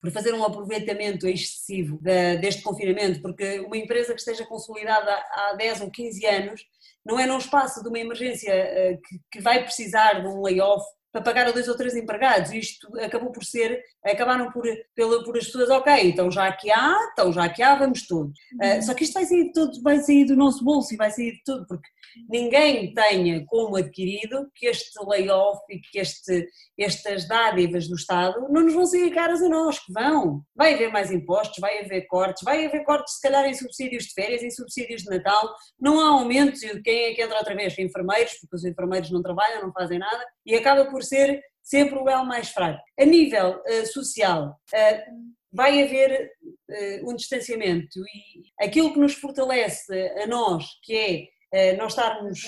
por 0.02 0.12
fazer 0.12 0.34
um 0.34 0.44
aproveitamento 0.44 1.28
excessivo 1.28 1.98
de, 2.02 2.38
deste 2.38 2.62
confinamento, 2.62 3.22
porque 3.22 3.60
uma 3.60 3.78
empresa 3.78 4.14
que 4.14 4.20
esteja 4.20 4.46
consolidada 4.46 5.12
há 5.12 5.56
10 5.58 5.82
ou 5.82 5.92
15 5.92 6.26
anos 6.26 6.62
não 7.06 7.20
é 7.20 7.26
num 7.26 7.38
espaço 7.38 7.84
de 7.84 7.90
uma 7.90 8.00
emergência 8.00 8.98
que 9.30 9.42
vai 9.42 9.62
precisar 9.62 10.22
de 10.22 10.28
um 10.28 10.42
layoff 10.42 10.86
para 11.14 11.22
pagar 11.22 11.48
a 11.48 11.52
dois 11.52 11.68
ou 11.68 11.78
três 11.78 11.96
empregados. 11.96 12.52
Isto 12.52 12.88
acabou 13.00 13.32
por 13.32 13.44
ser, 13.44 13.80
acabaram 14.04 14.52
por, 14.52 14.64
pela, 14.96 15.24
por 15.24 15.38
as 15.38 15.46
pessoas, 15.46 15.70
ok, 15.70 15.94
então 16.10 16.32
já 16.32 16.52
que 16.52 16.72
há, 16.72 16.98
então 17.14 17.32
já 17.32 17.48
que 17.48 17.62
há, 17.62 17.76
vamos 17.76 18.08
todos. 18.08 18.34
Uh, 18.56 18.82
só 18.82 18.96
que 18.96 19.04
isto 19.04 19.14
vai 19.14 19.26
sair, 19.26 19.52
todo, 19.54 19.82
vai 19.84 20.00
sair 20.00 20.26
do 20.26 20.36
nosso 20.36 20.66
bolso 20.66 20.92
e 20.94 20.98
vai 20.98 21.12
sair 21.12 21.34
de 21.34 21.44
tudo, 21.46 21.68
porque 21.68 21.88
ninguém 22.28 22.94
tenha 22.94 23.46
como 23.46 23.76
adquirido 23.76 24.50
que 24.56 24.66
este 24.66 24.92
layoff 25.06 25.62
e 25.70 25.80
que 25.80 26.00
este, 26.00 26.48
estas 26.78 27.28
dádivas 27.28 27.88
do 27.88 27.96
Estado 27.96 28.48
não 28.50 28.64
nos 28.64 28.74
vão 28.74 28.86
sair 28.86 29.12
caras 29.12 29.42
a 29.42 29.50
nós, 29.50 29.80
que 29.80 29.94
vão. 29.94 30.44
Vai 30.56 30.74
haver 30.74 30.92
mais 30.92 31.12
impostos, 31.12 31.60
vai 31.60 31.80
haver 31.80 32.08
cortes, 32.08 32.44
vai 32.44 32.66
haver 32.66 32.84
cortes 32.84 33.16
se 33.16 33.22
calhar 33.22 33.46
em 33.46 33.54
subsídios 33.54 34.06
de 34.06 34.14
férias, 34.14 34.42
em 34.42 34.50
subsídios 34.50 35.04
de 35.04 35.10
Natal, 35.12 35.54
não 35.80 36.00
há 36.00 36.20
aumentos 36.20 36.64
e 36.64 36.82
quem 36.82 37.06
é 37.06 37.14
que 37.14 37.22
entra 37.22 37.38
outra 37.38 37.56
vez? 37.56 37.78
Enfermeiros, 37.78 38.34
porque 38.40 38.56
os 38.56 38.66
enfermeiros 38.66 39.12
não 39.12 39.22
trabalham, 39.22 39.62
não 39.62 39.72
fazem 39.72 40.00
nada, 40.00 40.26
e 40.46 40.56
acaba 40.56 40.86
por 40.86 41.03
ser 41.04 41.42
sempre 41.64 41.98
o 41.98 42.10
elo 42.10 42.26
mais 42.26 42.50
fraco. 42.50 42.80
A 43.00 43.06
nível 43.06 43.62
uh, 43.62 43.88
social, 43.88 44.50
uh, 44.50 45.34
vai 45.52 45.82
haver 45.82 46.30
uh, 46.44 47.10
um 47.10 47.16
distanciamento 47.16 48.00
e 48.00 48.66
aquilo 48.66 48.92
que 48.92 49.00
nos 49.00 49.14
fortalece 49.14 49.94
a 50.22 50.28
nós, 50.28 50.66
que 50.84 50.96
é 50.96 51.34
nós 51.78 51.92
estarmos 51.92 52.42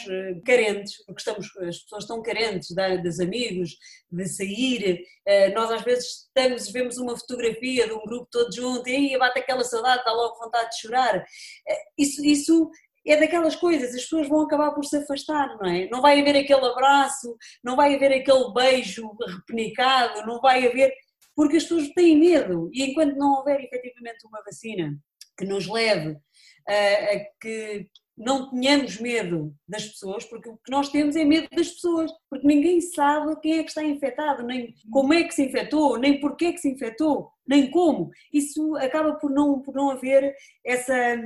carentes, 0.44 0.98
porque 1.06 1.22
estamos, 1.22 1.46
as 1.58 1.78
pessoas 1.78 2.06
estão 2.06 2.24
carentes 2.24 2.70
de, 2.72 2.98
dos 3.04 3.20
amigos, 3.20 3.78
de 4.12 4.28
sair, 4.28 5.00
nós 5.54 5.70
às 5.70 5.84
vezes 5.84 6.26
estamos, 6.26 6.72
vemos 6.72 6.98
uma 6.98 7.16
fotografia 7.16 7.86
de 7.86 7.94
um 7.94 8.04
grupo 8.04 8.28
todo 8.32 8.52
junto 8.52 8.90
e 8.90 8.96
aí 8.96 9.20
bate 9.20 9.38
aquela 9.38 9.64
saudade, 9.64 10.04
dá 10.04 10.12
logo 10.12 10.44
vontade 10.44 10.72
de 10.72 10.82
chorar. 10.82 11.24
Isso, 11.96 12.26
isso 12.26 12.72
é 13.06 13.18
daquelas 13.18 13.56
coisas, 13.56 13.94
as 13.94 14.02
pessoas 14.04 14.28
vão 14.28 14.42
acabar 14.42 14.72
por 14.72 14.84
se 14.84 14.98
afastar, 14.98 15.58
não 15.60 15.70
é? 15.70 15.88
Não 15.90 16.02
vai 16.02 16.20
haver 16.20 16.38
aquele 16.38 16.66
abraço, 16.66 17.36
não 17.64 17.76
vai 17.76 17.96
haver 17.96 18.14
aquele 18.14 18.54
beijo 18.54 19.16
repenicado, 19.28 20.26
não 20.26 20.40
vai 20.42 20.68
haver, 20.68 20.94
porque 21.36 21.58
as 21.58 21.64
pessoas 21.64 21.90
têm 21.90 22.18
medo 22.18 22.70
e 22.74 22.84
enquanto 22.84 23.16
não 23.16 23.36
houver 23.36 23.60
efetivamente 23.62 24.26
uma 24.26 24.42
vacina 24.44 24.98
que 25.38 25.46
nos 25.46 25.68
leve 25.68 26.18
a, 26.68 26.74
a 26.74 27.20
que 27.42 27.88
não 28.18 28.50
tenhamos 28.50 29.00
medo 29.00 29.54
das 29.68 29.86
pessoas, 29.86 30.24
porque 30.24 30.48
o 30.48 30.58
que 30.58 30.72
nós 30.72 30.90
temos 30.90 31.16
é 31.16 31.26
medo 31.26 31.50
das 31.54 31.70
pessoas, 31.70 32.12
porque 32.30 32.48
ninguém 32.48 32.80
sabe 32.80 33.38
quem 33.42 33.60
é 33.60 33.64
que 33.64 33.70
está 33.70 33.84
infectado, 33.84 34.44
nem 34.44 34.74
como 34.90 35.14
é 35.14 35.24
que 35.24 35.34
se 35.34 35.44
infectou, 35.44 35.98
nem 36.00 36.20
porquê 36.20 36.54
que 36.54 36.60
se 36.60 36.70
infectou, 36.70 37.30
nem 37.46 37.70
como. 37.70 38.10
Isso 38.32 38.76
acaba 38.78 39.16
por 39.16 39.30
não, 39.30 39.62
por 39.62 39.76
não 39.76 39.92
haver 39.92 40.34
essa, 40.66 41.18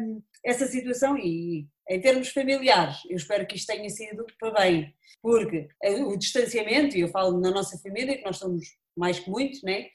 essa 0.44 0.66
situação 0.68 1.18
e 1.18 1.68
em 1.90 2.02
termos 2.02 2.30
familiares, 2.30 2.98
eu 3.10 3.18
espero 3.18 3.46
que 3.48 3.56
isto 3.56 3.68
tenha 3.68 3.90
sido 3.90 4.26
para 4.40 4.52
bem, 4.52 4.94
porque 5.22 5.68
o 5.84 6.16
distanciamento, 6.16 6.96
e 6.96 7.02
eu 7.02 7.08
falo 7.08 7.40
na 7.40 7.52
nossa 7.52 7.78
família, 7.80 8.18
que 8.18 8.24
nós 8.24 8.38
somos 8.38 8.64
mais 8.96 9.20
que 9.20 9.30
muitos, 9.30 9.64
né? 9.64 9.88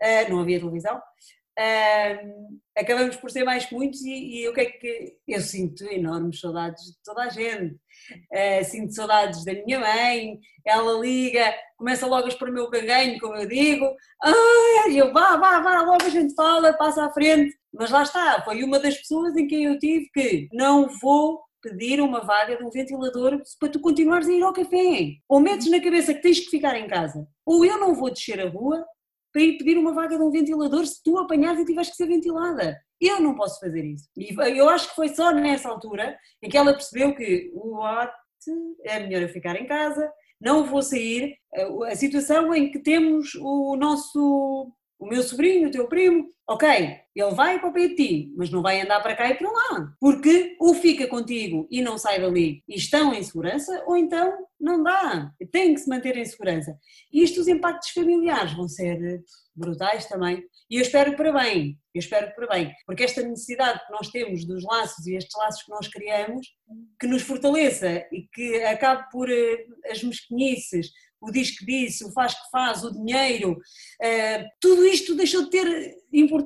Ah, 0.00 0.28
não 0.28 0.40
havia 0.40 0.58
televisão, 0.58 1.00
Uh, 1.60 2.58
acabamos 2.74 3.16
por 3.16 3.30
ser 3.30 3.44
mais 3.44 3.66
que 3.66 3.74
muitos 3.74 4.00
e, 4.00 4.40
e 4.40 4.48
o 4.48 4.54
que 4.54 4.60
é 4.62 4.64
que 4.64 5.16
eu 5.28 5.40
sinto 5.40 5.84
enormes 5.84 6.40
saudades 6.40 6.82
de 6.84 7.02
toda 7.04 7.24
a 7.24 7.28
gente. 7.28 7.74
Uh, 8.32 8.64
sinto 8.64 8.94
saudades 8.94 9.44
da 9.44 9.52
minha 9.52 9.78
mãe, 9.78 10.38
ela 10.64 10.98
liga, 10.98 11.54
começa 11.76 12.06
logo 12.06 12.24
a 12.24 12.28
expor 12.28 12.48
o 12.48 12.52
meu 12.52 12.70
caganho, 12.70 13.20
como 13.20 13.36
eu 13.36 13.46
digo, 13.46 13.94
ai, 14.22 14.98
eu 14.98 15.12
vá, 15.12 15.36
vá, 15.36 15.60
vá, 15.60 15.82
logo 15.82 16.02
a 16.02 16.08
gente 16.08 16.34
fala, 16.34 16.72
passa 16.72 17.04
à 17.04 17.12
frente. 17.12 17.54
Mas 17.72 17.90
lá 17.90 18.02
está, 18.02 18.42
foi 18.42 18.62
uma 18.62 18.78
das 18.78 18.96
pessoas 18.96 19.36
em 19.36 19.46
quem 19.46 19.64
eu 19.64 19.78
tive 19.78 20.08
que 20.12 20.48
não 20.52 20.88
vou 21.00 21.40
pedir 21.62 22.00
uma 22.00 22.20
vaga 22.20 22.56
de 22.56 22.64
um 22.64 22.70
ventilador 22.70 23.40
para 23.58 23.68
tu 23.68 23.80
continuares 23.80 24.28
a 24.28 24.32
ir 24.32 24.42
ao 24.42 24.52
café. 24.52 25.12
Ou 25.28 25.40
metes 25.40 25.70
na 25.70 25.80
cabeça 25.80 26.14
que 26.14 26.22
tens 26.22 26.40
que 26.40 26.50
ficar 26.50 26.76
em 26.76 26.88
casa, 26.88 27.26
ou 27.44 27.64
eu 27.64 27.78
não 27.78 27.94
vou 27.94 28.10
descer 28.10 28.40
a 28.40 28.48
rua, 28.48 28.84
para 29.32 29.42
ir 29.42 29.58
pedir 29.58 29.78
uma 29.78 29.92
vaga 29.92 30.16
de 30.16 30.22
um 30.22 30.30
ventilador 30.30 30.84
se 30.86 31.02
tu 31.04 31.16
apanhares 31.18 31.60
e 31.60 31.64
tiveres 31.64 31.90
que 31.90 31.96
ser 31.96 32.06
ventilada. 32.06 32.76
Eu 33.00 33.20
não 33.20 33.34
posso 33.34 33.60
fazer 33.60 33.84
isso. 33.84 34.08
E 34.16 34.34
eu 34.58 34.68
acho 34.68 34.88
que 34.88 34.96
foi 34.96 35.08
só 35.08 35.32
nessa 35.32 35.68
altura 35.68 36.18
em 36.42 36.48
que 36.48 36.56
ela 36.56 36.72
percebeu 36.72 37.14
que 37.14 37.50
o 37.54 37.76
what 37.76 38.12
é 38.84 39.00
melhor 39.00 39.22
eu 39.22 39.28
ficar 39.28 39.54
em 39.56 39.66
casa, 39.66 40.10
não 40.40 40.64
vou 40.64 40.82
sair. 40.82 41.36
A 41.86 41.94
situação 41.94 42.52
em 42.54 42.70
que 42.70 42.80
temos 42.80 43.34
o 43.36 43.76
nosso 43.76 44.72
o 44.98 45.06
meu 45.06 45.22
sobrinho, 45.22 45.68
o 45.68 45.70
teu 45.70 45.88
primo, 45.88 46.28
ok, 46.50 46.68
ele 47.14 47.30
vai 47.30 47.60
para 47.60 47.70
o 47.70 47.94
ti, 47.94 48.32
mas 48.36 48.50
não 48.50 48.60
vai 48.60 48.80
andar 48.80 49.00
para 49.00 49.14
cá 49.14 49.30
e 49.30 49.34
para 49.34 49.48
lá, 49.48 49.94
porque 50.00 50.56
ou 50.58 50.74
fica 50.74 51.06
contigo 51.06 51.68
e 51.70 51.80
não 51.80 51.96
sai 51.96 52.20
dali 52.20 52.64
e 52.68 52.74
estão 52.74 53.14
em 53.14 53.22
segurança, 53.22 53.84
ou 53.86 53.96
então 53.96 54.36
não 54.60 54.82
dá, 54.82 55.30
tem 55.52 55.72
que 55.72 55.80
se 55.80 55.88
manter 55.88 56.16
em 56.16 56.24
segurança. 56.24 56.76
E 57.12 57.22
isto, 57.22 57.40
os 57.40 57.46
impactos 57.46 57.90
familiares 57.90 58.52
vão 58.54 58.66
ser 58.66 59.22
brutais 59.54 60.06
também, 60.06 60.42
e 60.68 60.74
eu 60.74 60.82
espero 60.82 61.14
para 61.14 61.32
bem, 61.32 61.78
eu 61.94 62.00
espero 62.00 62.34
para 62.34 62.48
bem, 62.48 62.72
porque 62.84 63.04
esta 63.04 63.22
necessidade 63.22 63.86
que 63.86 63.92
nós 63.92 64.08
temos 64.08 64.44
dos 64.44 64.64
laços 64.64 65.06
e 65.06 65.14
estes 65.14 65.38
laços 65.38 65.62
que 65.62 65.70
nós 65.70 65.86
criamos, 65.86 66.48
que 66.98 67.06
nos 67.06 67.22
fortaleça 67.22 68.04
e 68.10 68.26
que 68.32 68.64
acabe 68.64 69.08
por 69.12 69.30
eh, 69.30 69.66
as 69.88 70.02
mesquinices, 70.02 70.90
o 71.20 71.30
diz 71.30 71.56
que 71.56 71.66
disse, 71.66 72.04
o 72.04 72.12
faz 72.12 72.34
que 72.34 72.50
faz, 72.50 72.82
o 72.82 72.90
dinheiro, 72.90 73.52
uh, 73.52 74.44
tudo 74.60 74.86
isto 74.86 75.14
deixou 75.14 75.44
de 75.44 75.50
ter 75.50 75.94
importância. 76.12 76.39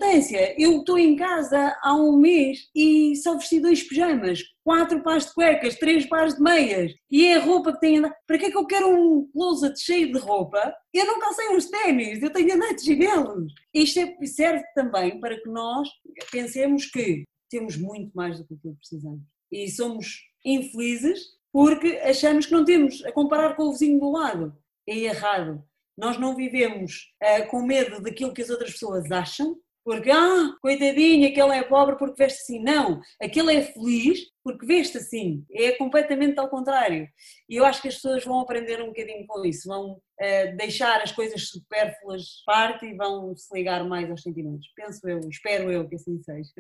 Eu 0.56 0.78
estou 0.78 0.98
em 0.98 1.16
casa 1.16 1.76
há 1.82 1.94
um 1.94 2.16
mês 2.16 2.68
e 2.74 3.14
só 3.16 3.34
vesti 3.34 3.60
dois 3.60 3.82
pijamas, 3.82 4.40
quatro 4.62 5.02
pares 5.02 5.26
de 5.26 5.34
cuecas, 5.34 5.78
três 5.78 6.06
pares 6.06 6.36
de 6.36 6.42
meias 6.42 6.92
e 7.10 7.26
é 7.26 7.36
a 7.36 7.40
roupa 7.40 7.72
que 7.72 7.80
tenho 7.80 7.98
andado. 7.98 8.14
Para 8.26 8.38
que 8.38 8.46
é 8.46 8.50
que 8.50 8.56
eu 8.56 8.66
quero 8.66 8.88
um 8.88 9.28
closet 9.32 9.78
cheio 9.80 10.12
de 10.12 10.18
roupa? 10.18 10.74
Eu 10.92 11.06
não 11.06 11.18
calcei 11.18 11.48
uns 11.48 11.66
ténis, 11.66 12.22
eu 12.22 12.32
tenho 12.32 12.54
andado 12.54 12.76
de 12.76 12.84
chinelos. 12.84 13.52
Isto 13.72 14.00
é, 14.00 14.26
serve 14.26 14.64
também 14.74 15.20
para 15.20 15.40
que 15.40 15.48
nós 15.48 15.88
pensemos 16.30 16.86
que 16.86 17.24
temos 17.50 17.76
muito 17.76 18.12
mais 18.14 18.38
do 18.38 18.44
que 18.44 18.56
precisamos 18.78 19.22
e 19.52 19.70
somos 19.70 20.22
infelizes 20.44 21.20
porque 21.52 22.00
achamos 22.02 22.46
que 22.46 22.52
não 22.52 22.64
temos 22.64 23.04
a 23.04 23.12
comparar 23.12 23.54
com 23.54 23.64
o 23.64 23.72
vizinho 23.72 24.00
do 24.00 24.10
lado 24.10 24.56
é 24.86 24.98
errado. 24.98 25.64
Nós 25.96 26.18
não 26.18 26.34
vivemos 26.34 27.12
uh, 27.22 27.48
com 27.48 27.62
medo 27.62 28.02
daquilo 28.02 28.34
que 28.34 28.42
as 28.42 28.50
outras 28.50 28.72
pessoas 28.72 29.10
acham, 29.10 29.56
porque, 29.84 30.10
ah, 30.10 30.56
coitadinho, 30.62 31.28
aquele 31.28 31.58
é 31.58 31.62
pobre 31.62 31.96
porque 31.96 32.16
veste 32.16 32.40
assim. 32.40 32.62
Não, 32.62 33.00
aquele 33.20 33.56
é 33.56 33.62
feliz 33.62 34.20
porque 34.42 34.64
veste 34.64 34.96
assim. 34.96 35.44
É 35.52 35.72
completamente 35.72 36.38
ao 36.38 36.48
contrário. 36.48 37.06
E 37.48 37.56
eu 37.56 37.64
acho 37.64 37.82
que 37.82 37.88
as 37.88 37.96
pessoas 37.96 38.24
vão 38.24 38.40
aprender 38.40 38.82
um 38.82 38.86
bocadinho 38.86 39.26
com 39.26 39.44
isso, 39.44 39.68
vão 39.68 39.92
uh, 39.92 40.56
deixar 40.56 41.02
as 41.02 41.12
coisas 41.12 41.48
supérfluas 41.48 42.22
de 42.22 42.44
parte 42.46 42.86
e 42.86 42.96
vão 42.96 43.36
se 43.36 43.54
ligar 43.54 43.84
mais 43.84 44.10
aos 44.10 44.22
sentimentos. 44.22 44.66
Penso 44.74 45.06
eu, 45.06 45.20
espero 45.28 45.70
eu 45.70 45.86
que 45.86 45.96
assim 45.96 46.18
seja. 46.22 46.50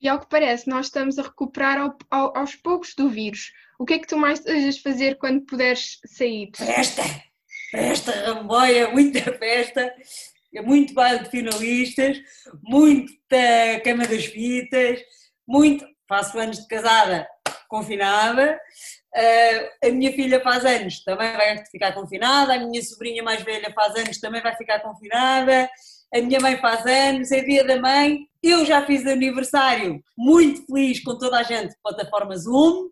E 0.00 0.06
ao 0.06 0.20
que 0.20 0.28
parece, 0.28 0.68
nós 0.68 0.86
estamos 0.86 1.18
a 1.18 1.22
recuperar 1.22 1.78
ao, 1.78 1.96
ao, 2.10 2.36
aos 2.36 2.54
poucos 2.54 2.94
do 2.94 3.08
vírus. 3.08 3.50
O 3.78 3.86
que 3.86 3.94
é 3.94 3.98
que 3.98 4.06
tu 4.06 4.18
mais 4.18 4.40
desejas 4.40 4.78
fazer 4.78 5.16
quando 5.16 5.46
puderes 5.46 5.98
sair? 6.06 6.50
Festa! 6.54 7.02
festa, 7.74 8.12
ramboia, 8.12 8.88
muita 8.90 9.20
festa, 9.36 9.92
muito 10.62 10.94
baile 10.94 11.24
de 11.24 11.30
finalistas, 11.30 12.18
muita 12.62 13.80
cama 13.84 14.06
das 14.06 14.26
fitas, 14.26 15.00
muito. 15.46 15.86
Faço 16.06 16.38
anos 16.38 16.58
de 16.58 16.68
casada 16.68 17.26
confinada. 17.68 18.60
Uh, 19.16 19.88
a 19.88 19.90
minha 19.90 20.12
filha 20.12 20.40
faz 20.40 20.64
anos, 20.64 21.02
também 21.02 21.32
vai 21.32 21.64
ficar 21.66 21.92
confinada. 21.92 22.54
A 22.54 22.58
minha 22.58 22.82
sobrinha 22.82 23.22
mais 23.22 23.42
velha 23.42 23.72
faz 23.74 23.96
anos, 23.96 24.18
também 24.20 24.42
vai 24.42 24.54
ficar 24.56 24.80
confinada. 24.80 25.68
A 26.14 26.20
minha 26.20 26.40
mãe 26.40 26.56
faz 26.58 26.86
anos, 26.86 27.32
é 27.32 27.40
dia 27.40 27.64
da 27.64 27.80
mãe. 27.80 28.28
Eu 28.42 28.64
já 28.64 28.84
fiz 28.84 29.06
aniversário, 29.06 30.02
muito 30.16 30.64
feliz 30.66 31.02
com 31.02 31.18
toda 31.18 31.38
a 31.38 31.42
gente, 31.42 31.74
plataforma 31.82 32.36
Zoom. 32.36 32.86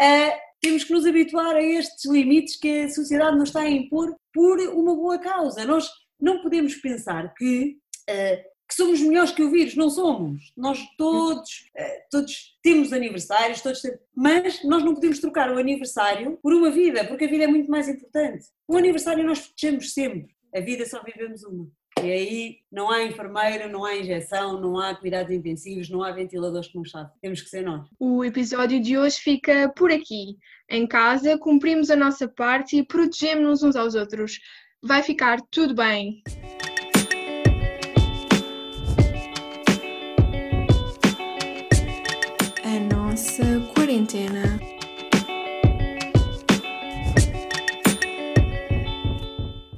Uh, 0.00 0.46
temos 0.60 0.84
que 0.84 0.92
nos 0.92 1.06
habituar 1.06 1.54
a 1.54 1.62
estes 1.62 2.10
limites 2.10 2.56
que 2.56 2.82
a 2.82 2.88
sociedade 2.88 3.36
nos 3.36 3.50
está 3.50 3.60
a 3.60 3.70
impor 3.70 4.16
por 4.32 4.58
uma 4.60 4.94
boa 4.94 5.18
causa. 5.18 5.64
Nós 5.64 5.88
não 6.20 6.42
podemos 6.42 6.74
pensar 6.76 7.32
que, 7.34 7.78
uh, 8.08 8.56
que 8.68 8.74
somos 8.74 9.00
melhores 9.00 9.30
que 9.30 9.42
o 9.42 9.50
vírus, 9.50 9.76
não 9.76 9.90
somos. 9.90 10.52
Nós 10.56 10.78
todos, 10.96 11.68
uh, 11.78 12.08
todos 12.10 12.56
temos 12.62 12.92
aniversários, 12.92 13.60
todos 13.60 13.80
temos, 13.80 13.98
mas 14.14 14.64
nós 14.64 14.84
não 14.84 14.94
podemos 14.94 15.18
trocar 15.18 15.50
o 15.52 15.58
aniversário 15.58 16.38
por 16.42 16.52
uma 16.52 16.70
vida, 16.70 17.04
porque 17.04 17.24
a 17.24 17.28
vida 17.30 17.44
é 17.44 17.48
muito 17.48 17.70
mais 17.70 17.88
importante. 17.88 18.46
O 18.68 18.76
aniversário 18.76 19.24
nós 19.24 19.38
festejamos 19.38 19.92
sempre, 19.92 20.34
a 20.54 20.60
vida 20.60 20.84
só 20.86 21.02
vivemos 21.02 21.44
uma. 21.44 21.68
E 22.02 22.12
aí 22.12 22.56
não 22.70 22.90
há 22.90 23.02
enfermeira, 23.02 23.68
não 23.68 23.84
há 23.84 23.96
injeção, 23.96 24.60
não 24.60 24.78
há 24.78 24.94
cuidados 24.94 25.32
intensivos, 25.32 25.88
não 25.88 26.02
há 26.02 26.12
ventiladores 26.12 26.68
como 26.68 26.84
está. 26.84 27.10
Temos 27.22 27.40
que 27.40 27.48
ser 27.48 27.62
nós. 27.62 27.88
O 27.98 28.22
episódio 28.22 28.80
de 28.80 28.98
hoje 28.98 29.16
fica 29.16 29.72
por 29.74 29.90
aqui. 29.90 30.36
Em 30.68 30.86
casa, 30.86 31.38
cumprimos 31.38 31.90
a 31.90 31.96
nossa 31.96 32.28
parte 32.28 32.76
e 32.76 32.86
protegemos-nos 32.86 33.62
uns 33.62 33.76
aos 33.76 33.94
outros. 33.94 34.38
Vai 34.82 35.02
ficar 35.02 35.40
tudo 35.50 35.74
bem. 35.74 36.22